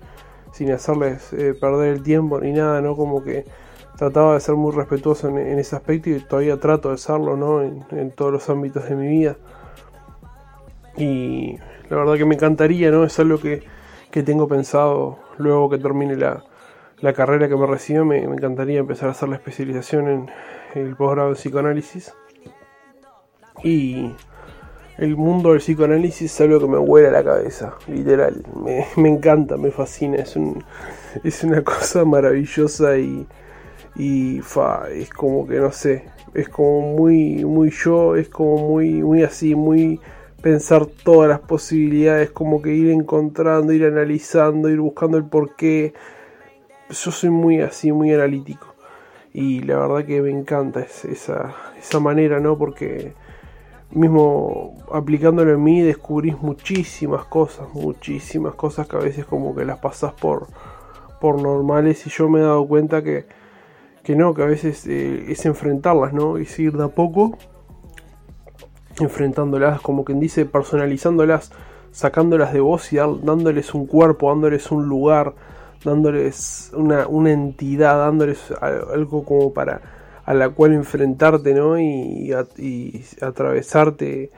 sin 0.53 0.71
hacerles 0.71 1.33
eh, 1.33 1.53
perder 1.59 1.93
el 1.93 2.03
tiempo 2.03 2.39
ni 2.39 2.51
nada, 2.51 2.81
¿no? 2.81 2.95
Como 2.95 3.23
que 3.23 3.45
trataba 3.97 4.33
de 4.33 4.39
ser 4.39 4.55
muy 4.55 4.71
respetuoso 4.71 5.29
en, 5.29 5.59
ese 5.59 5.75
aspecto 5.75 6.09
y 6.09 6.19
todavía 6.19 6.59
trato 6.59 6.91
de 6.91 6.97
serlo, 6.97 7.37
¿no? 7.37 7.61
En, 7.61 8.11
todos 8.11 8.31
los 8.31 8.49
ámbitos 8.49 8.87
de 8.89 8.95
mi 8.95 9.07
vida. 9.07 9.37
Y 10.97 11.57
la 11.89 11.97
verdad 11.97 12.15
que 12.15 12.25
me 12.25 12.35
encantaría, 12.35 12.91
¿no? 12.91 13.03
Es 13.03 13.17
algo 13.19 13.39
que, 13.39 13.63
que 14.11 14.23
tengo 14.23 14.47
pensado 14.47 15.19
luego 15.37 15.69
que 15.69 15.77
termine 15.77 16.15
la, 16.15 16.43
la 17.01 17.13
carrera 17.13 17.47
que 17.47 17.55
me 17.55 17.65
recibió, 17.65 18.05
me, 18.05 18.23
encantaría 18.23 18.79
empezar 18.79 19.09
a 19.09 19.11
hacer 19.11 19.29
la 19.29 19.35
especialización 19.35 20.07
en 20.07 20.29
el 20.75 20.95
posgrado 20.95 21.29
de 21.29 21.35
psicoanálisis. 21.35 22.13
Y 23.63 24.11
el 24.97 25.15
mundo 25.15 25.51
del 25.51 25.59
psicoanálisis 25.59 26.33
es 26.33 26.41
algo 26.41 26.59
que 26.59 26.67
me 26.67 26.77
huele 26.77 27.09
a 27.09 27.11
la 27.11 27.23
cabeza, 27.23 27.75
literal. 27.87 28.43
Me, 28.55 28.85
me 28.97 29.09
encanta, 29.09 29.57
me 29.57 29.71
fascina, 29.71 30.17
es, 30.17 30.35
un, 30.35 30.63
es 31.23 31.43
una 31.43 31.61
cosa 31.63 32.05
maravillosa 32.05 32.97
y, 32.97 33.27
y 33.95 34.39
fa, 34.41 34.89
es 34.91 35.09
como 35.09 35.47
que 35.47 35.59
no 35.59 35.71
sé, 35.71 36.05
es 36.33 36.49
como 36.49 36.81
muy, 36.95 37.45
muy 37.45 37.69
yo, 37.69 38.15
es 38.15 38.29
como 38.29 38.57
muy, 38.57 39.03
muy 39.03 39.23
así, 39.23 39.55
muy 39.55 39.99
pensar 40.41 40.85
todas 40.85 41.29
las 41.29 41.39
posibilidades, 41.39 42.31
como 42.31 42.61
que 42.61 42.73
ir 42.73 42.89
encontrando, 42.91 43.71
ir 43.71 43.85
analizando, 43.85 44.69
ir 44.69 44.79
buscando 44.79 45.17
el 45.17 45.25
porqué. 45.25 45.93
Yo 46.89 47.11
soy 47.11 47.29
muy 47.29 47.61
así, 47.61 47.91
muy 47.91 48.13
analítico. 48.13 48.75
Y 49.31 49.61
la 49.61 49.79
verdad 49.79 50.05
que 50.05 50.21
me 50.21 50.29
encanta 50.29 50.81
esa, 50.81 51.55
esa 51.79 51.99
manera, 51.99 52.39
¿no? 52.39 52.57
Porque 52.57 53.13
mismo 53.91 54.75
aplicándolo 54.91 55.53
en 55.53 55.63
mí 55.63 55.81
descubrís 55.81 56.37
muchísimas 56.39 57.25
cosas, 57.25 57.67
muchísimas 57.73 58.55
cosas 58.55 58.87
que 58.87 58.97
a 58.97 58.99
veces 58.99 59.25
como 59.25 59.55
que 59.55 59.65
las 59.65 59.79
pasás 59.79 60.13
por, 60.13 60.47
por 61.21 61.41
normales 61.41 62.05
y 62.07 62.09
yo 62.09 62.27
me 62.27 62.39
he 62.39 62.43
dado 62.43 62.67
cuenta 62.67 63.03
que 63.03 63.25
que 64.03 64.15
no, 64.15 64.33
que 64.33 64.43
a 64.43 64.45
veces 64.45 64.85
eh, 64.87 65.25
es 65.29 65.45
enfrentarlas, 65.45 66.13
¿no? 66.13 66.37
Y 66.37 66.45
seguir 66.45 66.73
de 66.73 66.83
a 66.83 66.89
poco 66.89 67.37
enfrentándolas, 68.99 69.81
como 69.81 70.03
quien 70.05 70.19
dice, 70.19 70.45
personalizándolas, 70.45 71.51
sacándolas 71.91 72.53
de 72.53 72.59
vos 72.59 72.91
y 72.93 72.97
dándoles 72.97 73.73
un 73.73 73.87
cuerpo, 73.87 74.29
dándoles 74.29 74.71
un 74.71 74.87
lugar, 74.87 75.33
dándoles 75.83 76.71
una, 76.75 77.31
entidad, 77.31 77.97
dándoles 77.97 78.51
algo 78.61 79.23
como 79.23 79.53
para 79.53 79.81
a 80.25 80.33
la 80.33 80.49
cual 80.49 80.73
enfrentarte, 80.73 81.53
¿no? 81.53 81.77
Y, 81.79 82.31
atravesarte, 83.21 84.31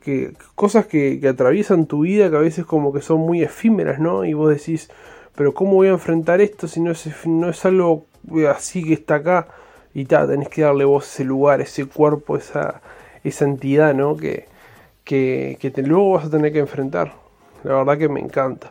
que, 0.00 0.32
cosas 0.54 0.86
que, 0.86 1.20
que 1.20 1.28
atraviesan 1.28 1.86
tu 1.86 2.00
vida 2.00 2.30
que 2.30 2.36
a 2.36 2.40
veces 2.40 2.64
como 2.64 2.92
que 2.92 3.02
son 3.02 3.20
muy 3.20 3.42
efímeras, 3.42 3.98
¿no? 3.98 4.24
Y 4.24 4.32
vos 4.32 4.50
decís, 4.50 4.90
pero 5.34 5.52
¿cómo 5.54 5.74
voy 5.74 5.88
a 5.88 5.92
enfrentar 5.92 6.40
esto 6.40 6.66
si 6.66 6.80
no 6.80 6.92
es, 6.92 7.08
no 7.26 7.50
es 7.50 7.64
algo 7.64 8.06
así 8.50 8.84
que 8.84 8.94
está 8.94 9.16
acá 9.16 9.48
y 9.94 10.04
ta, 10.04 10.26
tenés 10.26 10.48
que 10.48 10.62
darle 10.62 10.84
vos 10.84 11.06
ese 11.06 11.24
lugar, 11.24 11.60
ese 11.60 11.86
cuerpo, 11.86 12.36
esa, 12.36 12.80
esa 13.24 13.44
entidad, 13.44 13.94
¿no? 13.94 14.16
Que, 14.16 14.46
que, 15.04 15.72
luego 15.84 16.12
vas 16.12 16.26
a 16.26 16.30
tener 16.30 16.52
que 16.52 16.60
enfrentar. 16.60 17.14
La 17.64 17.76
verdad 17.76 17.98
que 17.98 18.08
me 18.08 18.20
encanta. 18.20 18.70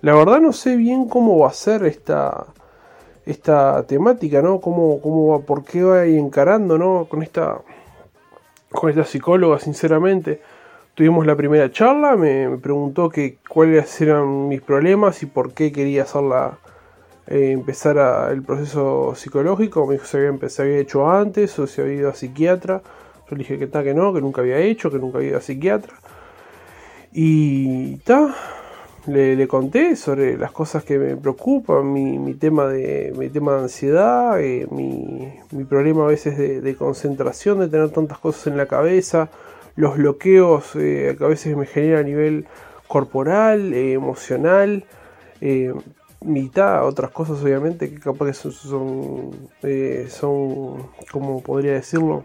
La 0.00 0.14
verdad 0.14 0.40
no 0.40 0.52
sé 0.52 0.76
bien 0.76 1.08
cómo 1.08 1.38
va 1.38 1.48
a 1.48 1.52
ser 1.52 1.84
esta, 1.84 2.46
esta 3.26 3.82
temática, 3.86 4.40
¿no? 4.42 4.60
Cómo, 4.60 5.00
cómo 5.00 5.28
va, 5.28 5.44
por 5.44 5.64
qué 5.64 5.82
va 5.82 6.00
a 6.00 6.06
ir 6.06 6.18
encarando, 6.18 6.78
¿no? 6.78 7.06
Con 7.08 7.22
esta, 7.22 7.60
con 8.70 8.90
esta 8.90 9.04
psicóloga, 9.04 9.58
sinceramente. 9.58 10.40
Tuvimos 10.94 11.26
la 11.26 11.36
primera 11.36 11.70
charla, 11.70 12.16
me, 12.16 12.48
me 12.48 12.58
preguntó 12.58 13.08
que 13.08 13.38
cuáles 13.48 14.00
eran 14.00 14.48
mis 14.48 14.60
problemas 14.60 15.22
y 15.22 15.26
por 15.26 15.52
qué 15.52 15.72
quería 15.72 16.02
hacer 16.02 16.22
la, 16.22 16.58
eh, 17.26 17.52
empezar 17.52 18.32
el 18.32 18.42
proceso 18.42 19.14
psicológico. 19.14 19.86
Me 19.86 19.94
dijo 19.94 20.06
si 20.06 20.16
había, 20.16 20.78
hecho 20.78 21.08
antes 21.10 21.58
o 21.58 21.66
si 21.66 21.80
había 21.80 21.94
ido 21.94 22.10
a 22.10 22.14
psiquiatra. 22.14 22.82
Yo 23.28 23.36
le 23.36 23.38
dije 23.38 23.58
que 23.58 23.64
está, 23.64 23.82
que 23.82 23.94
no, 23.94 24.12
que 24.12 24.20
nunca 24.20 24.40
había 24.40 24.58
hecho, 24.58 24.90
que 24.90 24.98
nunca 24.98 25.18
había 25.18 25.30
ido 25.30 25.38
a 25.38 25.42
psiquiatra. 25.42 25.94
Y 27.12 27.96
ta, 27.98 28.34
le, 29.06 29.46
conté 29.46 29.96
sobre 29.96 30.36
las 30.36 30.50
cosas 30.50 30.84
que 30.84 30.98
me 30.98 31.16
preocupan, 31.16 31.92
mi, 31.92 32.34
tema, 32.34 32.66
de, 32.66 33.12
mi 33.16 33.28
tema 33.28 33.56
de 33.56 33.62
ansiedad, 33.62 34.40
eh, 34.40 34.66
mi, 34.70 35.64
problema 35.64 36.04
a 36.04 36.08
veces 36.08 36.36
de, 36.36 36.74
concentración, 36.74 37.60
de 37.60 37.68
tener 37.68 37.90
tantas 37.90 38.18
cosas 38.18 38.48
en 38.48 38.56
la 38.56 38.66
cabeza, 38.66 39.28
los 39.76 39.96
bloqueos 39.96 40.74
eh, 40.74 41.14
que 41.16 41.24
a 41.24 41.28
veces 41.28 41.56
me 41.56 41.66
genera 41.66 42.00
a 42.00 42.02
nivel 42.02 42.46
corporal, 42.88 43.72
emocional 43.74 44.84
mitad, 46.24 46.86
otras 46.86 47.10
cosas 47.10 47.42
obviamente 47.42 47.90
que 47.90 48.00
capaz 48.00 48.26
que 48.26 48.32
son, 48.34 48.52
son, 48.52 49.30
eh, 49.62 50.08
como 51.10 51.42
podría 51.42 51.72
decirlo, 51.72 52.24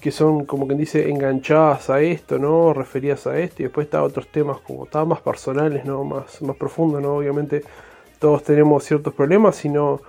que 0.00 0.10
son 0.10 0.44
como 0.44 0.66
quien 0.66 0.78
dice 0.78 1.10
enganchadas 1.10 1.90
a 1.90 2.00
esto, 2.00 2.38
¿no? 2.38 2.72
Referidas 2.72 3.26
a 3.26 3.38
esto 3.38 3.62
y 3.62 3.64
después 3.64 3.86
está 3.86 4.02
otros 4.02 4.28
temas 4.28 4.58
como 4.60 4.84
está 4.84 5.04
más 5.04 5.20
personales, 5.20 5.84
¿no? 5.84 6.04
Más, 6.04 6.40
más 6.42 6.56
profundos, 6.56 7.02
¿no? 7.02 7.16
Obviamente 7.16 7.64
todos 8.18 8.42
tenemos 8.44 8.84
ciertos 8.84 9.14
problemas 9.14 9.64
y 9.64 9.68
no, 9.68 10.00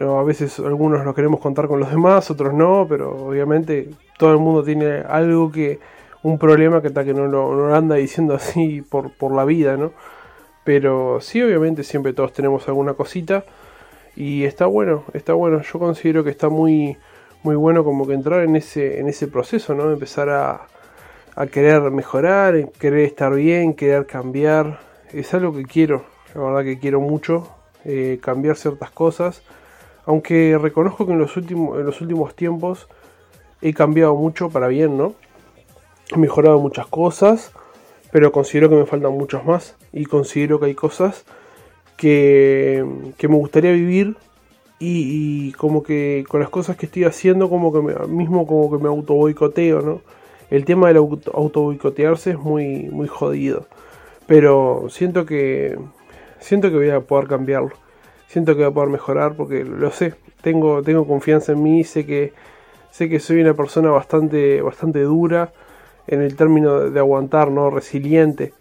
a 0.00 0.22
veces 0.22 0.58
algunos 0.58 1.04
los 1.04 1.14
queremos 1.14 1.40
contar 1.40 1.68
con 1.68 1.80
los 1.80 1.90
demás, 1.90 2.30
otros 2.30 2.54
no, 2.54 2.86
pero 2.88 3.26
obviamente 3.26 3.90
todo 4.18 4.32
el 4.32 4.38
mundo 4.38 4.62
tiene 4.62 5.00
algo 5.08 5.50
que, 5.50 5.78
un 6.22 6.38
problema 6.38 6.80
que, 6.82 6.88
está 6.88 7.04
que 7.04 7.14
no, 7.14 7.26
lo, 7.26 7.54
no 7.54 7.74
anda 7.74 7.96
diciendo 7.96 8.34
así 8.34 8.82
por, 8.82 9.12
por 9.12 9.34
la 9.34 9.44
vida, 9.44 9.76
¿no? 9.76 9.92
Pero 10.72 11.20
sí, 11.20 11.42
obviamente 11.42 11.82
siempre 11.82 12.12
todos 12.12 12.32
tenemos 12.32 12.68
alguna 12.68 12.94
cosita. 12.94 13.42
Y 14.14 14.44
está 14.44 14.66
bueno, 14.66 15.02
está 15.14 15.32
bueno. 15.32 15.62
Yo 15.62 15.80
considero 15.80 16.22
que 16.22 16.30
está 16.30 16.48
muy, 16.48 16.96
muy 17.42 17.56
bueno 17.56 17.82
como 17.82 18.06
que 18.06 18.14
entrar 18.14 18.44
en 18.44 18.54
ese, 18.54 19.00
en 19.00 19.08
ese 19.08 19.26
proceso, 19.26 19.74
¿no? 19.74 19.90
Empezar 19.90 20.28
a, 20.28 20.68
a 21.34 21.46
querer 21.48 21.82
mejorar, 21.90 22.70
querer 22.78 23.00
estar 23.00 23.34
bien, 23.34 23.74
querer 23.74 24.06
cambiar. 24.06 24.78
Es 25.12 25.34
algo 25.34 25.52
que 25.52 25.64
quiero, 25.64 26.04
la 26.36 26.40
verdad 26.40 26.62
que 26.62 26.78
quiero 26.78 27.00
mucho, 27.00 27.48
eh, 27.84 28.20
cambiar 28.22 28.54
ciertas 28.54 28.92
cosas. 28.92 29.42
Aunque 30.06 30.56
reconozco 30.56 31.04
que 31.04 31.14
en 31.14 31.18
los, 31.18 31.36
últimos, 31.36 31.80
en 31.80 31.86
los 31.86 32.00
últimos 32.00 32.36
tiempos 32.36 32.86
he 33.60 33.74
cambiado 33.74 34.14
mucho 34.14 34.50
para 34.50 34.68
bien, 34.68 34.96
¿no? 34.96 35.14
He 36.14 36.16
mejorado 36.16 36.60
muchas 36.60 36.86
cosas 36.86 37.52
pero 38.12 38.32
considero 38.32 38.68
que 38.68 38.76
me 38.76 38.86
faltan 38.86 39.12
muchos 39.12 39.44
más 39.44 39.76
y 39.92 40.04
considero 40.04 40.58
que 40.58 40.66
hay 40.66 40.74
cosas 40.74 41.24
que, 41.96 42.84
me 43.22 43.36
gustaría 43.36 43.72
vivir 43.72 44.16
y, 44.78 45.52
como 45.52 45.82
que 45.82 46.24
con 46.28 46.40
las 46.40 46.48
cosas 46.48 46.76
que 46.76 46.86
estoy 46.86 47.04
haciendo 47.04 47.50
como 47.50 47.72
que 47.72 47.82
me, 47.82 47.94
mismo 48.06 48.46
como 48.46 48.70
que 48.70 48.82
me 48.82 48.88
auto 48.88 49.14
boicoteo, 49.14 49.82
¿no? 49.82 50.00
El 50.50 50.64
tema 50.64 50.88
del 50.88 50.96
auto, 50.96 51.30
auto 51.34 51.62
boicotearse 51.62 52.30
es 52.30 52.38
muy, 52.38 52.88
muy 52.88 53.06
jodido, 53.06 53.66
pero 54.26 54.86
siento 54.88 55.26
que 55.26 55.78
siento 56.40 56.70
que 56.70 56.76
voy 56.76 56.90
a 56.90 57.00
poder 57.00 57.28
cambiarlo, 57.28 57.72
siento 58.26 58.52
que 58.54 58.62
voy 58.62 58.70
a 58.70 58.74
poder 58.74 58.88
mejorar 58.88 59.36
porque 59.36 59.64
lo 59.64 59.90
sé, 59.90 60.14
tengo, 60.42 60.82
tengo 60.82 61.06
confianza 61.06 61.52
en 61.52 61.62
mí, 61.62 61.84
sé 61.84 62.06
que 62.06 62.32
sé 62.90 63.08
que 63.08 63.20
soy 63.20 63.42
una 63.42 63.54
persona 63.54 63.90
bastante, 63.90 64.62
bastante 64.62 65.02
dura 65.02 65.52
en 66.06 66.22
el 66.22 66.36
término 66.36 66.90
de 66.90 66.98
aguantar, 66.98 67.50
¿no? 67.50 67.70
Resiliente. 67.70 68.52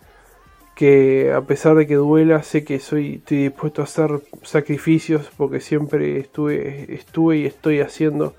Que 0.76 1.34
a 1.34 1.42
pesar 1.42 1.76
de 1.76 1.88
que 1.88 1.96
duela, 1.96 2.42
sé 2.44 2.64
que 2.64 2.80
soy, 2.80 3.16
estoy 3.16 3.44
dispuesto 3.44 3.82
a 3.82 3.86
hacer 3.86 4.22
sacrificios 4.44 5.30
porque 5.36 5.60
siempre 5.60 6.20
estuve, 6.20 6.94
estuve 6.94 7.38
y 7.38 7.46
estoy 7.46 7.82
haciendo 7.82 8.34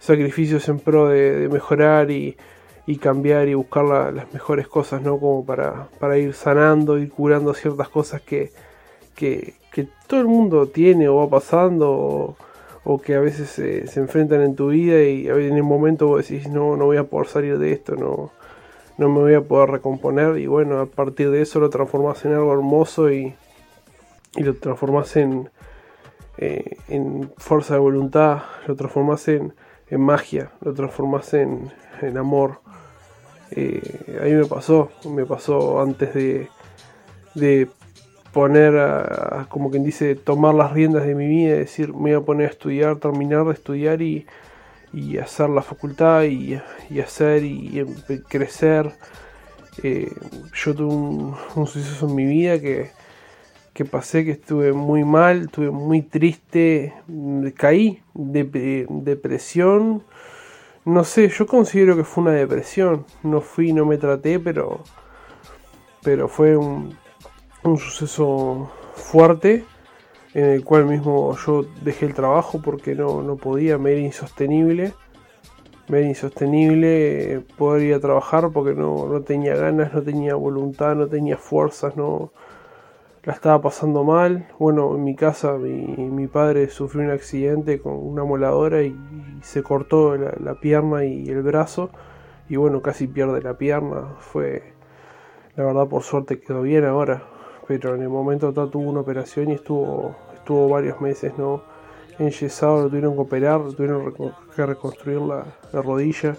sacrificios 0.00 0.68
en 0.68 0.80
pro 0.80 1.08
de, 1.08 1.48
mejorar 1.48 2.10
y, 2.10 2.36
cambiar 3.00 3.46
y 3.46 3.54
buscar 3.54 3.84
las 3.84 4.32
mejores 4.34 4.66
cosas, 4.66 5.00
¿no? 5.00 5.20
Como 5.20 5.46
para, 5.46 5.86
para 6.00 6.18
ir 6.18 6.34
sanando, 6.34 6.98
ir 6.98 7.10
curando 7.10 7.54
ciertas 7.54 7.88
cosas 7.88 8.20
que, 8.20 8.50
que, 9.14 9.54
que 9.72 9.86
todo 10.08 10.20
el 10.20 10.26
mundo 10.26 10.66
tiene 10.66 11.08
o 11.08 11.16
va 11.16 11.30
pasando 11.30 12.36
que 13.04 13.14
a 13.14 13.20
veces 13.20 13.48
se 13.50 14.00
enfrentan 14.00 14.42
en 14.42 14.56
tu 14.56 14.68
vida 14.68 15.02
y 15.02 15.28
en 15.28 15.56
el 15.56 15.62
momento 15.62 16.08
vos 16.08 16.26
decís 16.26 16.48
no, 16.48 16.76
no 16.76 16.86
voy 16.86 16.96
a 16.96 17.04
poder 17.04 17.28
salir 17.28 17.58
de 17.58 17.72
esto, 17.72 17.94
no, 17.94 18.32
no 19.00 19.08
me 19.08 19.20
voy 19.20 19.34
a 19.34 19.40
poder 19.40 19.70
recomponer 19.70 20.38
y 20.38 20.46
bueno, 20.46 20.78
a 20.78 20.86
partir 20.86 21.30
de 21.30 21.40
eso 21.40 21.58
lo 21.58 21.70
transformas 21.70 22.22
en 22.26 22.34
algo 22.34 22.52
hermoso 22.52 23.10
y, 23.10 23.34
lo 24.36 24.54
transformas 24.54 25.16
en, 25.16 25.50
eh, 26.36 26.76
en 26.88 27.32
fuerza 27.38 27.74
de 27.74 27.80
voluntad, 27.80 28.42
lo 28.66 28.76
transformas 28.76 29.26
en, 29.28 29.54
en 29.88 30.00
magia, 30.00 30.52
lo 30.60 30.72
transformas 30.74 31.34
en, 31.34 31.72
en 32.02 32.16
amor. 32.16 32.60
Eh, 33.52 34.18
a 34.20 34.24
me 34.24 34.44
pasó, 34.44 34.90
me 35.08 35.24
pasó 35.26 35.80
antes 35.80 36.14
de, 36.14 36.48
de 37.34 37.68
poner, 38.32 39.46
como 39.48 39.70
quien 39.70 39.84
dice, 39.84 40.14
tomar 40.14 40.54
las 40.54 40.72
riendas 40.72 41.04
de 41.04 41.14
mi 41.14 41.26
vida, 41.26 41.56
decir, 41.56 41.92
me 41.92 42.14
voy 42.14 42.22
a 42.22 42.24
poner 42.24 42.48
a 42.48 42.50
estudiar, 42.50 42.96
terminar 42.96 43.44
de 43.44 43.52
estudiar 43.52 44.02
y, 44.02 44.26
hacer 45.22 45.48
la 45.50 45.62
facultad 45.62 46.24
y, 46.24 46.60
hacer 47.00 47.44
y, 47.44 47.84
crecer. 48.28 48.92
Eh, 49.82 50.12
yo 50.52 50.74
tuve 50.74 50.94
un, 50.94 51.36
suceso 51.66 52.08
en 52.08 52.14
mi 52.14 52.26
vida 52.26 52.60
que, 52.60 52.90
que 53.72 53.84
pasé, 53.84 54.24
que 54.24 54.32
estuve 54.32 54.72
muy 54.72 55.04
mal, 55.04 55.42
estuve 55.42 55.70
muy 55.70 56.02
triste, 56.02 56.92
caí, 57.56 58.02
de, 58.14 58.86
depresión. 58.88 60.02
No 60.84 61.04
sé, 61.04 61.28
yo 61.28 61.46
considero 61.46 61.96
que 61.96 62.04
fue 62.04 62.22
una 62.22 62.32
depresión. 62.32 63.06
No 63.22 63.40
fui, 63.40 63.72
no 63.72 63.86
me 63.86 63.96
traté, 63.98 64.40
pero, 64.40 64.82
pero 66.02 66.26
fue 66.28 66.56
un, 66.56 66.96
un 67.62 67.78
suceso 67.78 68.70
fuerte 68.94 69.64
en 70.34 70.44
el 70.44 70.64
cual 70.64 70.86
mismo 70.86 71.36
yo 71.36 71.64
dejé 71.82 72.06
el 72.06 72.14
trabajo 72.14 72.60
porque 72.62 72.94
no, 72.94 73.22
no 73.22 73.36
podía, 73.36 73.78
me 73.78 73.92
era 73.92 74.00
insostenible. 74.00 74.94
Me 75.88 75.98
era 75.98 76.08
insostenible 76.08 77.44
poder 77.58 77.82
ir 77.82 77.94
a 77.94 78.00
trabajar 78.00 78.50
porque 78.52 78.74
no, 78.74 79.08
no 79.08 79.22
tenía 79.22 79.56
ganas, 79.56 79.92
no 79.92 80.02
tenía 80.02 80.36
voluntad, 80.36 80.94
no 80.94 81.08
tenía 81.08 81.36
fuerzas, 81.36 81.96
no 81.96 82.32
la 83.24 83.32
estaba 83.32 83.60
pasando 83.60 84.04
mal. 84.04 84.46
Bueno, 84.58 84.94
en 84.94 85.02
mi 85.02 85.16
casa 85.16 85.54
mi, 85.58 86.26
padre 86.28 86.68
sufrió 86.68 87.04
un 87.04 87.10
accidente 87.10 87.80
con 87.80 87.94
una 87.94 88.24
moladora 88.24 88.82
y, 88.82 88.96
se 89.42 89.62
cortó 89.62 90.16
la, 90.16 90.32
la, 90.38 90.54
pierna 90.60 91.04
y 91.04 91.28
el 91.28 91.42
brazo. 91.42 91.90
Y 92.48 92.56
bueno, 92.56 92.82
casi 92.82 93.08
pierde 93.08 93.42
la 93.42 93.54
pierna. 93.58 94.14
Fue, 94.20 94.74
la 95.56 95.64
verdad, 95.64 95.88
por 95.88 96.02
suerte 96.04 96.40
quedó 96.40 96.62
bien 96.62 96.84
ahora 96.84 97.39
pero 97.70 97.94
en 97.94 98.02
el 98.02 98.08
momento 98.08 98.52
tuvo 98.52 98.90
una 98.90 98.98
operación 98.98 99.50
y 99.50 99.52
estuvo, 99.52 100.16
estuvo 100.34 100.68
varios 100.68 101.00
meses, 101.00 101.38
¿no? 101.38 101.62
Enyesado, 102.18 102.82
lo 102.82 102.88
tuvieron 102.88 103.14
que 103.14 103.20
operar, 103.20 103.62
tuvieron 103.76 104.12
que 104.56 104.66
reconstruir 104.66 105.20
la, 105.20 105.44
rodilla. 105.80 106.34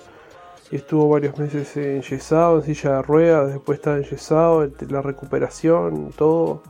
Y 0.71 0.75
estuvo 0.75 1.07
varios 1.07 1.39
meses 1.39 1.77
enyesado, 1.77 2.57
en 2.57 2.63
silla 2.63 2.97
de 2.97 3.01
ruedas, 3.03 3.53
después 3.53 3.79
estaba 3.79 3.99
enyesado, 3.99 4.69
la 4.89 5.01
recuperación, 5.01 6.11
todo 6.17 6.63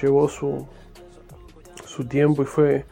llevó 0.00 0.30
su, 0.30 0.66
su 1.84 2.08
tiempo 2.08 2.40
y 2.40 2.46
fue, 2.46 2.86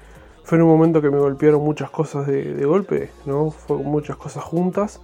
fue 0.45 0.59
en 0.59 0.65
un 0.65 0.71
momento 0.73 1.01
que 1.01 1.09
me 1.09 1.19
golpearon 1.19 1.65
muchas 1.65 1.89
cosas 1.89 2.27
de, 2.27 2.53
de 2.53 2.67
golpe, 2.67 3.09
¿no? 3.25 3.51
Fue 3.51 3.79
muchas 3.79 4.17
cosas 4.17 4.45
juntas 4.45 5.01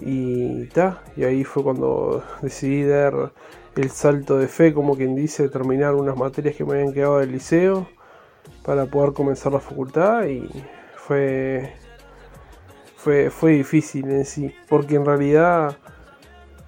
y 0.00 0.68
ta, 0.68 1.02
y 1.18 1.24
ahí 1.24 1.44
fue 1.44 1.62
cuando 1.62 2.24
decidí 2.40 2.84
dar 2.84 3.30
el 3.76 3.90
salto 3.90 4.38
de 4.38 4.48
fe, 4.48 4.74
como 4.74 4.96
quien 4.96 5.14
dice, 5.14 5.48
terminar 5.48 5.94
unas 5.94 6.16
materias 6.16 6.56
que 6.56 6.64
me 6.64 6.74
habían 6.74 6.92
quedado 6.92 7.18
del 7.18 7.32
liceo 7.32 7.88
para 8.64 8.86
poder 8.86 9.12
comenzar 9.12 9.52
la 9.52 9.60
facultad 9.60 10.26
y 10.26 10.48
fue 10.96 11.72
fue, 13.02 13.30
fue 13.30 13.54
difícil 13.54 14.08
en 14.10 14.24
sí, 14.24 14.54
porque 14.68 14.94
en 14.94 15.04
realidad 15.04 15.76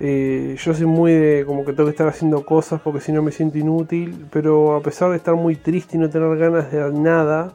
eh, 0.00 0.56
yo 0.58 0.74
soy 0.74 0.86
muy 0.86 1.12
de 1.12 1.44
como 1.46 1.64
que 1.64 1.72
tengo 1.72 1.84
que 1.84 1.92
estar 1.92 2.08
haciendo 2.08 2.44
cosas 2.44 2.80
porque 2.80 3.00
si 3.00 3.12
no 3.12 3.22
me 3.22 3.30
siento 3.30 3.56
inútil, 3.56 4.26
pero 4.32 4.74
a 4.74 4.80
pesar 4.80 5.10
de 5.10 5.16
estar 5.16 5.36
muy 5.36 5.54
triste 5.54 5.96
y 5.96 6.00
no 6.00 6.10
tener 6.10 6.36
ganas 6.36 6.72
de 6.72 6.90
nada, 6.90 7.52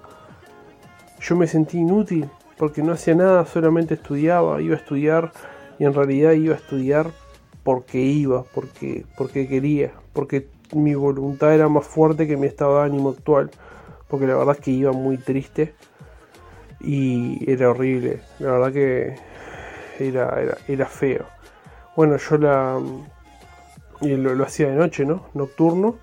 yo 1.20 1.36
me 1.36 1.46
sentí 1.46 1.80
inútil 1.80 2.30
porque 2.58 2.82
no 2.82 2.94
hacía 2.94 3.16
nada, 3.16 3.46
solamente 3.46 3.96
estudiaba, 3.96 4.62
iba 4.62 4.76
a 4.76 4.80
estudiar 4.80 5.34
y 5.78 5.84
en 5.84 5.94
realidad 5.94 6.32
iba 6.32 6.56
a 6.56 6.58
estudiar 6.58 7.08
porque 7.70 8.00
iba, 8.00 8.46
porque, 8.46 9.06
porque 9.16 9.48
quería, 9.48 9.92
porque 10.12 10.48
mi 10.74 10.96
voluntad 10.96 11.54
era 11.54 11.70
más 11.70 11.86
fuerte 11.86 12.26
que 12.26 12.36
mi 12.36 12.48
estado 12.48 12.80
de 12.80 12.86
ánimo 12.86 13.10
actual, 13.10 13.52
porque 14.08 14.26
la 14.26 14.36
verdad 14.36 14.56
es 14.58 14.62
que 14.66 14.72
iba 14.72 14.92
muy 14.92 15.20
triste 15.20 15.76
y 16.80 17.48
era 17.48 17.70
horrible, 17.70 18.22
la 18.40 18.54
verdad 18.54 18.74
que 18.74 19.16
era, 20.00 20.42
era, 20.42 20.58
era 20.68 20.86
feo. 20.88 21.26
Bueno, 21.96 22.18
yo 22.18 22.38
la 22.40 22.82
lo, 24.02 24.34
lo, 24.34 24.44
hacía 24.44 24.70
de 24.70 24.76
noche, 24.76 25.06
¿no? 25.06 25.28
Nocturno. 25.36 25.98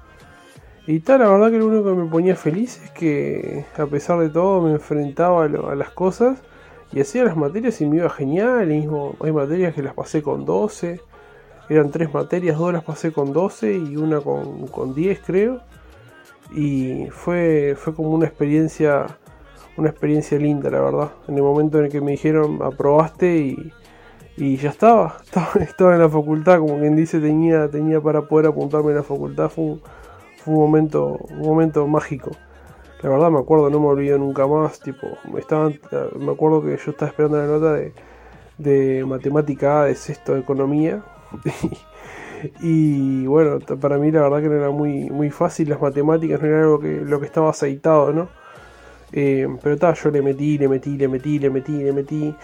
Y 0.86 1.00
tal, 1.00 1.18
la 1.18 1.30
verdad 1.30 1.50
que 1.50 1.58
lo 1.58 1.66
único 1.66 1.82
que 1.82 2.00
me 2.00 2.08
ponía 2.08 2.36
feliz 2.36 2.80
es 2.84 2.92
que 2.92 3.64
a 3.76 3.86
pesar 3.86 4.20
de 4.20 4.28
todo 4.28 4.62
me 4.62 4.70
enfrentaba 4.70 5.46
a, 5.46 5.72
a 5.72 5.74
las 5.74 5.90
cosas 5.90 6.38
y 6.92 7.00
hacía 7.00 7.24
las 7.24 7.36
materias 7.36 7.80
y 7.80 7.86
me 7.86 7.96
iba 7.96 8.08
genial. 8.08 8.70
Y 8.70 8.76
mismo 8.82 9.16
hay 9.18 9.32
materias 9.32 9.74
que 9.74 9.82
las 9.82 9.94
pasé 9.94 10.22
con 10.22 10.44
12 10.44 11.00
eran 11.68 11.90
tres 11.90 12.12
materias, 12.12 12.58
dos 12.58 12.72
las 12.72 12.84
pasé 12.84 13.12
con 13.12 13.32
12 13.32 13.76
y 13.76 13.96
una 13.96 14.20
con, 14.20 14.66
con 14.68 14.94
10 14.94 15.20
creo. 15.24 15.60
Y 16.54 17.06
fue, 17.10 17.74
fue 17.76 17.94
como 17.94 18.10
una 18.10 18.26
experiencia, 18.26 19.18
una 19.76 19.90
experiencia 19.90 20.38
linda, 20.38 20.70
la 20.70 20.80
verdad. 20.80 21.10
En 21.26 21.36
el 21.36 21.42
momento 21.42 21.78
en 21.78 21.86
el 21.86 21.90
que 21.90 22.00
me 22.00 22.12
dijeron 22.12 22.60
aprobaste 22.62 23.36
y, 23.38 23.72
y 24.36 24.56
ya 24.56 24.70
estaba, 24.70 25.16
estaba, 25.60 25.94
en 25.94 26.00
la 26.00 26.08
facultad, 26.08 26.60
como 26.60 26.78
quien 26.78 26.94
dice, 26.94 27.18
tenía, 27.18 27.68
tenía 27.68 28.00
para 28.00 28.22
poder 28.22 28.46
apuntarme 28.46 28.92
a 28.92 28.96
la 28.96 29.02
facultad. 29.02 29.48
Fue 29.48 29.64
un, 29.64 29.82
fue 30.36 30.54
un 30.54 30.60
momento, 30.60 31.18
un 31.30 31.40
momento 31.40 31.86
mágico. 31.88 32.30
La 33.02 33.10
verdad 33.10 33.30
me 33.30 33.40
acuerdo, 33.40 33.70
no 33.70 33.80
me 33.80 33.86
olvido 33.88 34.18
nunca 34.18 34.46
más. 34.46 34.78
Tipo, 34.78 35.06
estaban, 35.36 35.80
me 36.16 36.30
acuerdo 36.30 36.62
que 36.62 36.76
yo 36.76 36.92
estaba 36.92 37.08
esperando 37.08 37.38
la 37.38 37.46
nota 37.46 37.72
de, 37.72 37.92
de 38.58 39.04
matemática 39.04 39.84
de 39.84 39.96
sexto 39.96 40.34
de 40.34 40.40
economía 40.40 41.02
y 42.60 43.26
bueno, 43.26 43.58
para 43.80 43.98
mí 43.98 44.10
la 44.10 44.22
verdad 44.22 44.40
que 44.40 44.48
no 44.48 44.54
era 44.54 44.70
muy, 44.70 45.10
muy 45.10 45.30
fácil, 45.30 45.68
las 45.68 45.80
matemáticas 45.80 46.40
no 46.40 46.46
era 46.48 46.60
algo 46.60 46.80
que, 46.80 47.00
lo 47.00 47.20
que 47.20 47.26
estaba 47.26 47.50
aceitado, 47.50 48.12
¿no? 48.12 48.28
Eh, 49.12 49.46
pero 49.62 49.76
tal, 49.78 49.94
yo 49.94 50.10
le 50.10 50.22
metí, 50.22 50.58
le 50.58 50.68
metí, 50.68 50.96
le 50.96 51.08
metí, 51.08 51.38
le 51.38 51.50
metí, 51.50 51.72
le 51.72 51.92
metí. 51.92 52.34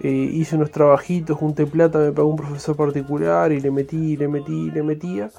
Eh, 0.00 0.08
hice 0.08 0.56
unos 0.56 0.70
trabajitos, 0.70 1.36
junté 1.36 1.66
plata, 1.66 1.98
me 1.98 2.12
pagó 2.12 2.28
un 2.28 2.36
profesor 2.36 2.74
particular 2.74 3.52
y 3.52 3.60
le 3.60 3.70
metí, 3.70 4.16
le 4.16 4.28
metí, 4.28 4.70
le 4.70 4.82
metía. 4.82 5.30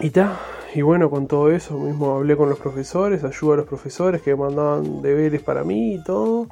Y 0.00 0.10
ta, 0.10 0.40
y 0.74 0.82
bueno, 0.82 1.10
con 1.10 1.26
todo 1.26 1.50
eso 1.50 1.78
mismo 1.78 2.16
hablé 2.16 2.36
con 2.36 2.48
los 2.48 2.58
profesores, 2.58 3.24
ayudo 3.24 3.52
a 3.54 3.56
los 3.56 3.66
profesores 3.66 4.22
que 4.22 4.34
mandaban 4.34 5.02
deberes 5.02 5.42
para 5.42 5.64
mí 5.64 5.94
y 5.94 6.02
todo. 6.04 6.48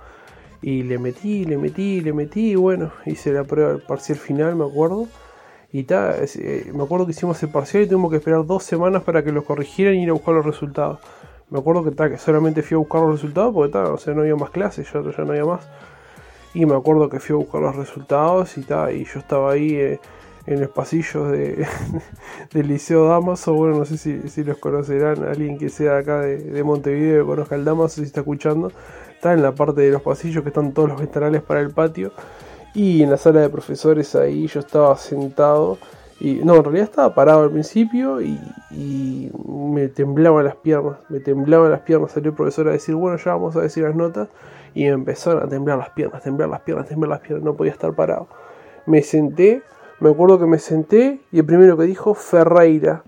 Y 0.60 0.82
le 0.82 0.98
metí, 0.98 1.44
le 1.44 1.56
metí, 1.56 2.00
le 2.00 2.12
metí, 2.12 2.50
y 2.52 2.54
bueno, 2.56 2.90
hice 3.06 3.32
la 3.32 3.44
prueba 3.44 3.78
parcial 3.86 4.18
final, 4.18 4.56
me 4.56 4.64
acuerdo. 4.64 5.06
Y 5.70 5.84
ta, 5.84 6.16
eh, 6.20 6.70
me 6.74 6.82
acuerdo 6.82 7.04
que 7.06 7.12
hicimos 7.12 7.42
el 7.42 7.50
parcial 7.50 7.84
y 7.84 7.86
tuvimos 7.86 8.10
que 8.10 8.16
esperar 8.16 8.44
dos 8.46 8.64
semanas 8.64 9.02
para 9.02 9.22
que 9.22 9.32
lo 9.32 9.44
corrigieran 9.44 9.94
y 9.94 10.02
ir 10.04 10.10
a 10.10 10.14
buscar 10.14 10.34
los 10.34 10.46
resultados. 10.46 10.98
Me 11.50 11.58
acuerdo 11.58 11.84
que, 11.84 11.92
ta, 11.92 12.10
que 12.10 12.18
solamente 12.18 12.62
fui 12.62 12.74
a 12.74 12.78
buscar 12.78 13.02
los 13.02 13.12
resultados 13.12 13.54
porque 13.54 13.72
ta, 13.72 13.84
no 14.14 14.20
había 14.22 14.36
más 14.36 14.50
clases, 14.50 14.90
ya, 14.92 15.00
no 15.00 15.30
había 15.30 15.44
más. 15.44 15.68
Y 16.54 16.66
me 16.66 16.74
acuerdo 16.74 17.08
que 17.08 17.20
fui 17.20 17.34
a 17.34 17.36
buscar 17.36 17.60
los 17.60 17.76
resultados 17.76 18.56
y, 18.58 18.62
ta, 18.62 18.90
y 18.90 19.04
yo 19.04 19.20
estaba 19.20 19.52
ahí 19.52 19.74
eh, 19.76 20.00
en 20.46 20.60
los 20.60 20.70
pasillos 20.70 21.30
de, 21.30 21.66
del 22.52 22.68
Liceo 22.68 23.04
Damaso. 23.06 23.52
Bueno, 23.52 23.78
no 23.78 23.84
sé 23.84 23.98
si, 23.98 24.28
si 24.28 24.44
los 24.44 24.56
conocerán, 24.58 25.22
alguien 25.22 25.58
que 25.58 25.68
sea 25.68 25.98
acá 25.98 26.20
de, 26.20 26.38
de 26.38 26.64
Montevideo 26.64 27.24
que 27.24 27.26
conozca 27.28 27.54
el 27.54 27.64
Damaso, 27.64 27.96
si 27.96 28.02
está 28.04 28.20
escuchando 28.20 28.72
está 29.18 29.32
en 29.32 29.42
la 29.42 29.50
parte 29.50 29.80
de 29.80 29.90
los 29.90 30.00
pasillos 30.00 30.44
que 30.44 30.50
están 30.50 30.72
todos 30.72 30.90
los 30.90 31.00
ventanales 31.00 31.42
para 31.42 31.58
el 31.58 31.70
patio. 31.70 32.12
Y 32.72 33.02
en 33.02 33.10
la 33.10 33.16
sala 33.16 33.40
de 33.40 33.48
profesores 33.48 34.14
ahí 34.14 34.46
yo 34.46 34.60
estaba 34.60 34.96
sentado. 34.96 35.76
Y 36.20 36.34
no, 36.34 36.54
en 36.54 36.62
realidad 36.62 36.84
estaba 36.84 37.14
parado 37.16 37.42
al 37.42 37.50
principio 37.50 38.20
y, 38.20 38.38
me 38.70 39.88
temblaban 39.88 40.44
las 40.44 40.54
piernas. 40.54 40.98
Me 41.08 41.18
temblaban 41.18 41.72
las 41.72 41.80
piernas. 41.80 42.12
Salió 42.12 42.30
el 42.30 42.36
profesor 42.36 42.68
a 42.68 42.72
decir, 42.72 42.94
bueno, 42.94 43.18
ya 43.18 43.32
vamos 43.32 43.56
a 43.56 43.60
decir 43.60 43.82
las 43.82 43.96
notas. 43.96 44.28
Y 44.72 44.84
me 44.84 44.90
empezaron 44.90 45.42
a 45.42 45.48
temblar 45.48 45.78
las 45.78 45.90
piernas, 45.90 46.22
temblar 46.22 46.48
las 46.48 46.60
piernas, 46.60 46.86
temblar 46.86 47.10
las 47.10 47.20
piernas. 47.20 47.42
No 47.42 47.56
podía 47.56 47.72
estar 47.72 47.92
parado. 47.94 48.28
Me 48.86 49.02
senté, 49.02 49.62
me 49.98 50.10
acuerdo 50.10 50.38
que 50.38 50.46
me 50.46 50.60
senté 50.60 51.20
y 51.32 51.40
el 51.40 51.44
primero 51.44 51.76
que 51.76 51.84
dijo, 51.84 52.14
Ferreira. 52.14 53.02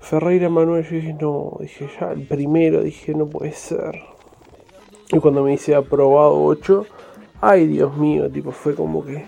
Ferreira 0.00 0.50
Manuel, 0.50 0.84
yo 0.84 0.96
dije, 0.96 1.16
no, 1.18 1.56
dije 1.60 1.88
ya, 1.98 2.12
el 2.12 2.26
primero, 2.26 2.82
dije, 2.82 3.14
no 3.14 3.26
puede 3.26 3.52
ser. 3.52 4.13
Y 5.12 5.18
cuando 5.18 5.42
me 5.42 5.52
dice 5.52 5.74
aprobado 5.74 6.42
8, 6.42 6.86
ay 7.40 7.66
Dios 7.66 7.96
mío, 7.96 8.30
tipo, 8.30 8.52
fue 8.52 8.74
como 8.74 9.04
que 9.04 9.26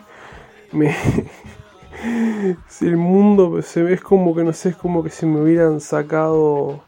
me... 0.72 0.94
si 2.68 2.86
el 2.86 2.96
mundo 2.96 3.62
se 3.62 3.82
ve 3.82 3.94
es 3.94 4.00
como 4.00 4.34
que 4.34 4.44
no 4.44 4.52
sé, 4.52 4.70
es 4.70 4.76
como 4.76 5.02
que 5.02 5.10
si 5.10 5.26
me 5.26 5.40
hubieran 5.40 5.80
sacado, 5.80 6.80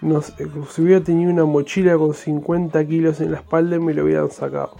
no 0.00 0.22
sé, 0.22 0.34
si 0.70 0.82
hubiera 0.82 1.02
tenido 1.02 1.30
una 1.30 1.44
mochila 1.44 1.96
con 1.96 2.14
50 2.14 2.84
kilos 2.86 3.20
en 3.20 3.32
la 3.32 3.38
espalda 3.38 3.76
y 3.76 3.80
me 3.80 3.94
lo 3.94 4.04
hubieran 4.04 4.30
sacado. 4.30 4.76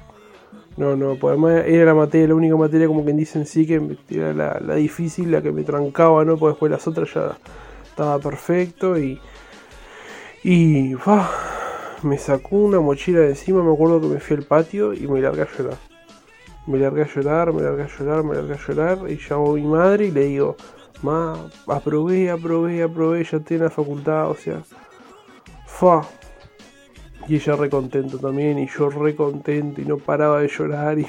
No, 0.77 0.97
no, 0.97 1.17
pues 1.17 1.33
además 1.33 1.65
era 1.67 1.87
la 1.87 1.95
materia, 1.95 2.29
la 2.29 2.35
única 2.35 2.57
materia 2.57 2.87
como 2.87 3.05
que 3.05 3.13
dicen 3.13 3.45
sí 3.45 3.67
que 3.67 3.99
era 4.11 4.33
la, 4.33 4.61
la 4.61 4.77
difícil, 4.77 5.31
la 5.31 5.43
que 5.43 5.53
me 5.53 5.63
trancaba, 5.63 6.25
¿no? 6.25 6.39
Pues 6.39 6.53
después 6.55 6.73
las 6.73 6.87
otras 6.87 7.13
ya 7.13 7.37
estaba 7.85 8.19
perfecto 8.19 8.99
y... 8.99 9.21
Y 10.43 10.95
me 12.03 12.19
sacó 12.19 12.57
una 12.57 12.81
mochila 12.81 13.21
de 13.21 13.31
encima, 13.31 13.63
me 13.63 13.73
acuerdo 13.73 14.01
que 14.01 14.09
me 14.09 14.21
fui 14.21 14.37
al 14.37 14.43
patio 14.43 14.93
y 14.93 15.07
me 15.07 15.21
largué 15.21 15.43
a 15.43 15.49
llorar. 15.57 15.79
Me 16.67 16.79
largué 16.79 17.03
a 17.03 17.07
llorar, 17.07 17.53
me 17.53 17.63
largué 17.63 17.83
a 17.85 17.89
llorar, 17.89 18.25
me 18.25 18.35
largué 18.35 18.55
a 18.55 18.67
llorar 18.67 18.99
y 19.11 19.19
llamo 19.29 19.51
a 19.51 19.55
mi 19.55 19.63
madre 19.63 20.07
y 20.07 20.11
le 20.11 20.25
digo, 20.25 20.57
más 21.03 21.39
aprobé, 21.67 22.31
aprobé, 22.31 22.83
aprobé, 22.83 23.25
ya 23.25 23.39
estoy 23.39 23.57
en 23.57 23.65
la 23.65 23.71
facultad, 23.71 24.31
o 24.31 24.35
sea, 24.35 24.63
fa. 25.67 26.03
Y 27.29 27.37
ella 27.37 27.55
re 27.55 27.71
contento 27.71 28.19
también, 28.19 28.59
y 28.59 28.67
yo 28.67 28.91
re 28.91 29.15
contento, 29.15 29.81
y 29.81 29.85
no 29.85 29.99
paraba 29.99 30.41
de 30.41 30.49
llorar, 30.49 30.99
y, 30.99 31.07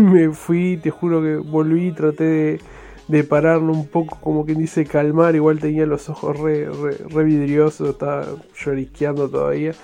me 0.00 0.30
fui, 0.30 0.78
te 0.78 0.90
juro 0.90 1.20
que 1.20 1.36
volví, 1.36 1.92
traté 1.92 2.24
de, 2.24 2.60
de 3.08 3.24
pararlo 3.24 3.72
un 3.72 3.86
poco, 3.86 4.18
como 4.20 4.46
quien 4.46 4.58
dice, 4.58 4.86
calmar, 4.86 5.34
igual 5.34 5.58
tenía 5.58 5.86
los 5.86 6.08
ojos 6.08 6.38
re, 6.38 6.68
re, 6.68 7.24
vidriosos, 7.24 7.90
estaba 7.90 8.26
lloriqueando 8.56 9.28
todavía. 9.28 9.74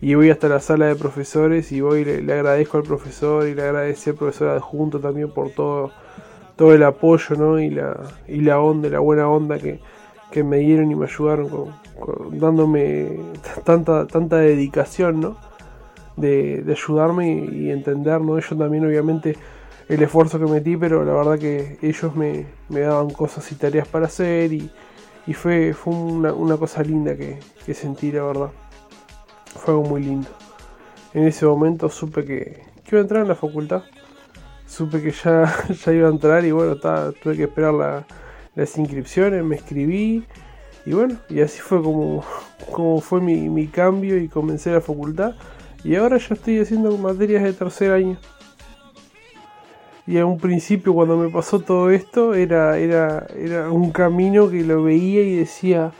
Y 0.00 0.14
voy 0.14 0.30
hasta 0.30 0.48
la 0.48 0.60
sala 0.60 0.86
de 0.86 0.94
profesores 0.94 1.72
y 1.72 1.80
voy 1.80 2.04
le, 2.04 2.22
le 2.22 2.32
agradezco 2.32 2.76
al 2.76 2.84
profesor 2.84 3.48
y 3.48 3.54
le 3.54 3.62
agradecí 3.62 4.10
al 4.10 4.16
profesor 4.16 4.48
adjunto 4.48 5.00
también 5.00 5.30
por 5.30 5.50
todo 5.50 5.90
todo 6.58 6.74
el 6.74 6.82
apoyo 6.82 7.36
¿no? 7.36 7.60
y, 7.60 7.70
la, 7.70 7.96
y 8.26 8.40
la 8.40 8.60
onda, 8.60 8.88
la 8.88 8.98
buena 8.98 9.28
onda 9.28 9.58
que, 9.58 9.80
me 10.42 10.58
dieron 10.58 10.90
y 10.90 10.94
me 10.94 11.06
ayudaron 11.06 11.48
con, 11.48 12.38
dándome 12.38 13.18
tanta, 13.64 14.06
tanta 14.06 14.36
dedicación 14.36 15.20
¿no? 15.20 15.36
de, 16.16 16.64
ayudarme 16.68 17.30
y, 17.52 17.70
entender, 17.70 18.20
¿no? 18.20 18.38
ellos 18.38 18.58
también 18.58 18.84
obviamente 18.84 19.36
el 19.88 20.02
esfuerzo 20.02 20.38
que 20.38 20.46
metí, 20.46 20.76
pero 20.76 21.04
la 21.04 21.12
verdad 21.12 21.38
que 21.38 21.78
ellos 21.80 22.14
me, 22.14 22.46
daban 22.68 23.10
cosas 23.10 23.50
y 23.52 23.54
tareas 23.54 23.86
para 23.86 24.06
hacer 24.06 24.52
y, 24.52 24.70
fue, 25.32 25.74
fue 25.74 25.94
una, 25.94 26.56
cosa 26.56 26.82
linda 26.82 27.16
que, 27.16 27.38
que 27.64 27.74
sentí, 27.74 28.10
la 28.10 28.24
verdad. 28.24 28.50
Fue 29.54 29.74
algo 29.74 29.84
muy 29.84 30.02
lindo. 30.02 30.28
En 31.14 31.26
ese 31.26 31.46
momento 31.46 31.88
supe 31.88 32.24
que, 32.24 32.62
que 32.84 32.90
iba 32.90 32.98
a 32.98 33.02
entrar 33.02 33.22
en 33.22 33.28
la 33.28 33.34
facultad 33.34 33.82
supe 34.68 35.02
que 35.02 35.10
ya, 35.10 35.52
ya 35.84 35.92
iba 35.92 36.08
a 36.08 36.12
entrar 36.12 36.44
y 36.44 36.52
bueno, 36.52 36.76
tuve 36.76 37.36
que 37.36 37.44
esperar 37.44 38.04
las 38.54 38.78
inscripciones, 38.78 39.42
me 39.42 39.56
escribí 39.56 40.24
y 40.84 40.92
bueno, 40.92 41.16
y 41.28 41.40
así 41.40 41.58
fue 41.60 41.82
como, 41.82 42.24
como 42.72 43.00
fue 43.00 43.20
mi, 43.20 43.66
cambio 43.68 44.18
y 44.18 44.28
comencé 44.28 44.70
la 44.70 44.80
facultad 44.80 45.34
y 45.82 45.96
ahora 45.96 46.18
ya 46.18 46.34
estoy 46.34 46.60
haciendo 46.60 46.96
materias 46.98 47.42
de 47.42 47.52
tercer 47.52 47.92
año. 47.92 48.18
Y 50.06 50.16
a 50.16 50.24
un 50.24 50.38
principio 50.38 50.94
cuando 50.94 51.18
me 51.18 51.28
pasó 51.28 51.60
todo 51.60 51.90
esto 51.90 52.32
era, 52.34 52.78
era, 52.78 53.26
era 53.36 53.70
un 53.70 53.90
camino 53.90 54.48
que 54.48 54.64
lo 54.64 54.82
veía 54.82 55.20
y 55.20 55.36
decía, 55.36 55.92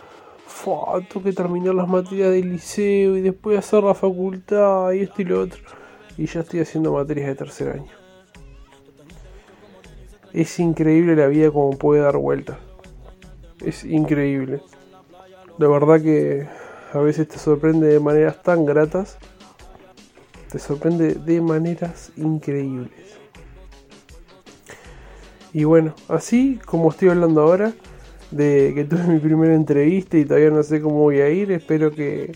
tengo 1.08 1.24
que 1.24 1.32
terminar 1.32 1.74
las 1.74 1.88
materias 1.88 2.30
del 2.30 2.50
liceo 2.52 3.16
y 3.16 3.20
después 3.20 3.58
hacer 3.58 3.82
la 3.84 3.94
facultad 3.94 4.92
y 4.92 5.00
esto 5.00 5.22
y 5.22 5.24
lo 5.24 5.42
otro. 5.42 5.60
Y 6.16 6.26
ya 6.26 6.40
estoy 6.40 6.60
haciendo 6.60 6.92
materias 6.92 7.28
de 7.28 7.34
tercer 7.34 7.68
año. 7.70 7.92
Es 10.32 10.58
increíble 10.58 11.16
la 11.16 11.26
vida 11.26 11.50
como 11.50 11.76
puede 11.78 12.02
dar 12.02 12.16
vueltas. 12.16 12.58
Es 13.64 13.84
increíble. 13.84 14.60
De 15.58 15.66
verdad 15.66 16.00
que 16.00 16.46
a 16.92 16.98
veces 16.98 17.28
te 17.28 17.38
sorprende 17.38 17.88
de 17.88 18.00
maneras 18.00 18.42
tan 18.42 18.64
gratas. 18.64 19.18
Te 20.50 20.58
sorprende 20.58 21.14
de 21.14 21.40
maneras 21.40 22.12
increíbles. 22.16 23.18
Y 25.52 25.64
bueno, 25.64 25.94
así 26.08 26.58
como 26.66 26.90
estoy 26.90 27.08
hablando 27.08 27.42
ahora, 27.42 27.72
de 28.30 28.72
que 28.74 28.84
tuve 28.84 29.04
mi 29.04 29.18
primera 29.18 29.54
entrevista 29.54 30.18
y 30.18 30.24
todavía 30.24 30.50
no 30.50 30.62
sé 30.62 30.80
cómo 30.80 30.96
voy 30.96 31.20
a 31.20 31.28
ir, 31.28 31.52
espero 31.52 31.90
que 31.90 32.32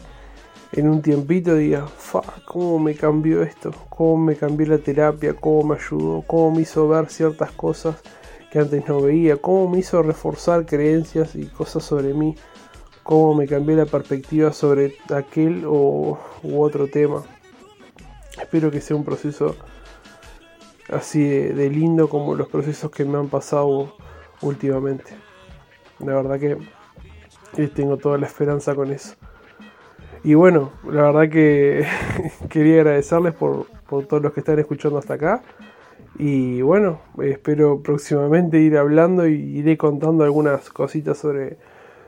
en 0.72 0.88
un 0.88 1.02
tiempito 1.02 1.54
diga, 1.54 1.86
fa, 1.86 2.22
cómo 2.46 2.78
me 2.78 2.94
cambió 2.94 3.42
esto, 3.42 3.72
cómo 3.90 4.16
me 4.16 4.36
cambió 4.36 4.66
la 4.66 4.78
terapia, 4.78 5.34
cómo 5.34 5.64
me 5.64 5.74
ayudó, 5.76 6.22
cómo 6.26 6.50
me 6.50 6.62
hizo 6.62 6.88
ver 6.88 7.10
ciertas 7.10 7.52
cosas 7.52 7.96
que 8.50 8.58
antes 8.58 8.86
no 8.88 9.00
veía, 9.00 9.36
cómo 9.36 9.68
me 9.68 9.78
hizo 9.78 10.02
reforzar 10.02 10.66
creencias 10.66 11.34
y 11.36 11.46
cosas 11.46 11.84
sobre 11.84 12.14
mí, 12.14 12.36
cómo 13.02 13.34
me 13.34 13.46
cambió 13.46 13.76
la 13.76 13.86
perspectiva 13.86 14.52
sobre 14.52 14.96
aquel 15.14 15.64
o, 15.66 16.18
u 16.42 16.62
otro 16.62 16.86
tema. 16.86 17.22
Espero 18.40 18.70
que 18.70 18.80
sea 18.80 18.96
un 18.96 19.04
proceso 19.04 19.56
así 20.90 21.22
de, 21.24 21.70
lindo 21.70 22.08
como 22.08 22.34
los 22.34 22.48
procesos 22.48 22.90
que 22.90 23.04
me 23.04 23.18
han 23.18 23.28
pasado 23.28 23.94
últimamente. 24.40 25.14
La 26.04 26.14
verdad 26.14 26.38
que 26.38 26.56
eh, 27.56 27.68
tengo 27.68 27.96
toda 27.96 28.18
la 28.18 28.26
esperanza 28.26 28.74
con 28.74 28.90
eso. 28.90 29.14
Y 30.24 30.34
bueno, 30.34 30.70
la 30.84 31.02
verdad 31.02 31.28
que 31.28 31.84
quería 32.48 32.76
agradecerles 32.76 33.34
por, 33.34 33.66
todos 33.88 34.22
los 34.22 34.32
que 34.32 34.40
están 34.40 34.58
escuchando 34.58 34.98
hasta 34.98 35.14
acá. 35.14 35.42
Y 36.18 36.62
bueno, 36.62 37.00
espero 37.22 37.82
próximamente 37.82 38.58
ir 38.58 38.76
hablando 38.76 39.26
y 39.26 39.34
iré 39.34 39.76
contando 39.76 40.24
algunas 40.24 40.70
cositas 40.70 41.18
sobre, 41.18 41.56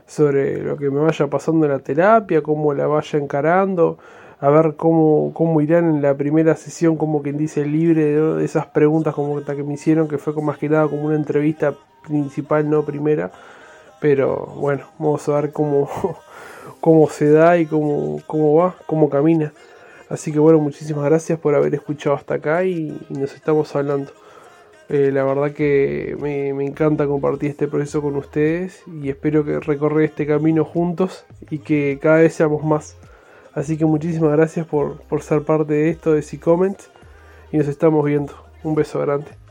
sobre 0.05 0.61
lo 0.61 0.77
que 0.77 0.89
me 0.89 0.99
vaya 0.99 1.27
pasando 1.27 1.65
en 1.65 1.71
la 1.73 1.79
terapia, 1.79 2.41
cómo 2.41 2.73
la 2.73 2.87
vaya 2.87 3.19
encarando, 3.19 3.97
a 4.39 4.49
ver 4.49 4.75
cómo, 4.75 5.31
cómo 5.33 5.59
irán 5.61 5.95
en 5.95 6.01
la 6.01 6.15
primera 6.15 6.55
sesión, 6.55 6.97
como 6.97 7.21
quien 7.21 7.37
dice, 7.37 7.65
libre 7.65 8.05
de, 8.05 8.45
esas 8.45 8.67
preguntas 8.67 9.13
como 9.13 9.43
que 9.43 9.63
me 9.63 9.73
hicieron, 9.73 10.07
que 10.07 10.17
fue 10.17 10.33
más 10.41 10.57
que 10.57 10.69
nada 10.69 10.87
como 10.87 11.05
una 11.05 11.15
entrevista 11.15 11.73
principal, 12.03 12.69
no 12.69 12.83
primera. 12.83 13.31
Pero 13.99 14.47
bueno, 14.57 14.85
vamos 14.99 15.27
a 15.29 15.41
ver 15.41 15.51
cómo, 15.51 15.89
cómo 16.81 17.09
se 17.09 17.31
da 17.31 17.57
y 17.57 17.65
cómo, 17.65 18.21
cómo 18.27 18.55
va, 18.55 18.75
cómo 18.85 19.09
camina. 19.09 19.53
Así 20.09 20.31
que 20.31 20.39
bueno, 20.39 20.59
muchísimas 20.59 21.05
gracias 21.05 21.39
por 21.39 21.55
haber 21.55 21.73
escuchado 21.73 22.15
hasta 22.15 22.35
acá 22.35 22.63
y, 22.63 22.97
nos 23.09 23.33
estamos 23.33 23.75
hablando. 23.75 24.11
Eh, 24.87 25.09
la 25.11 25.23
verdad 25.23 25.51
que 25.51 26.15
me, 26.19 26.49
encanta 26.63 27.07
compartir 27.07 27.49
este 27.49 27.67
proceso 27.67 28.03
con 28.03 28.15
ustedes 28.15 28.83
y 29.01 29.09
espero 29.09 29.43
que 29.43 29.59
recorrer 29.59 30.05
este 30.05 30.27
camino 30.27 30.63
juntos 30.63 31.25
y 31.49 31.57
que 31.57 31.97
cada 32.01 32.17
vez 32.17 32.35
seamos 32.35 32.63
más. 32.63 32.97
Así 33.53 33.77
que 33.77 33.85
muchísimas 33.85 34.31
gracias 34.33 34.67
por, 34.67 35.01
por 35.03 35.23
ser 35.23 35.41
parte 35.41 35.73
de 35.73 35.89
esto 35.89 36.13
de 36.13 36.21
C-Comment 36.21 36.77
y 37.51 37.57
nos 37.57 37.67
estamos 37.67 38.05
viendo. 38.05 38.33
Un 38.63 38.75
beso 38.75 38.99
grande. 38.99 39.44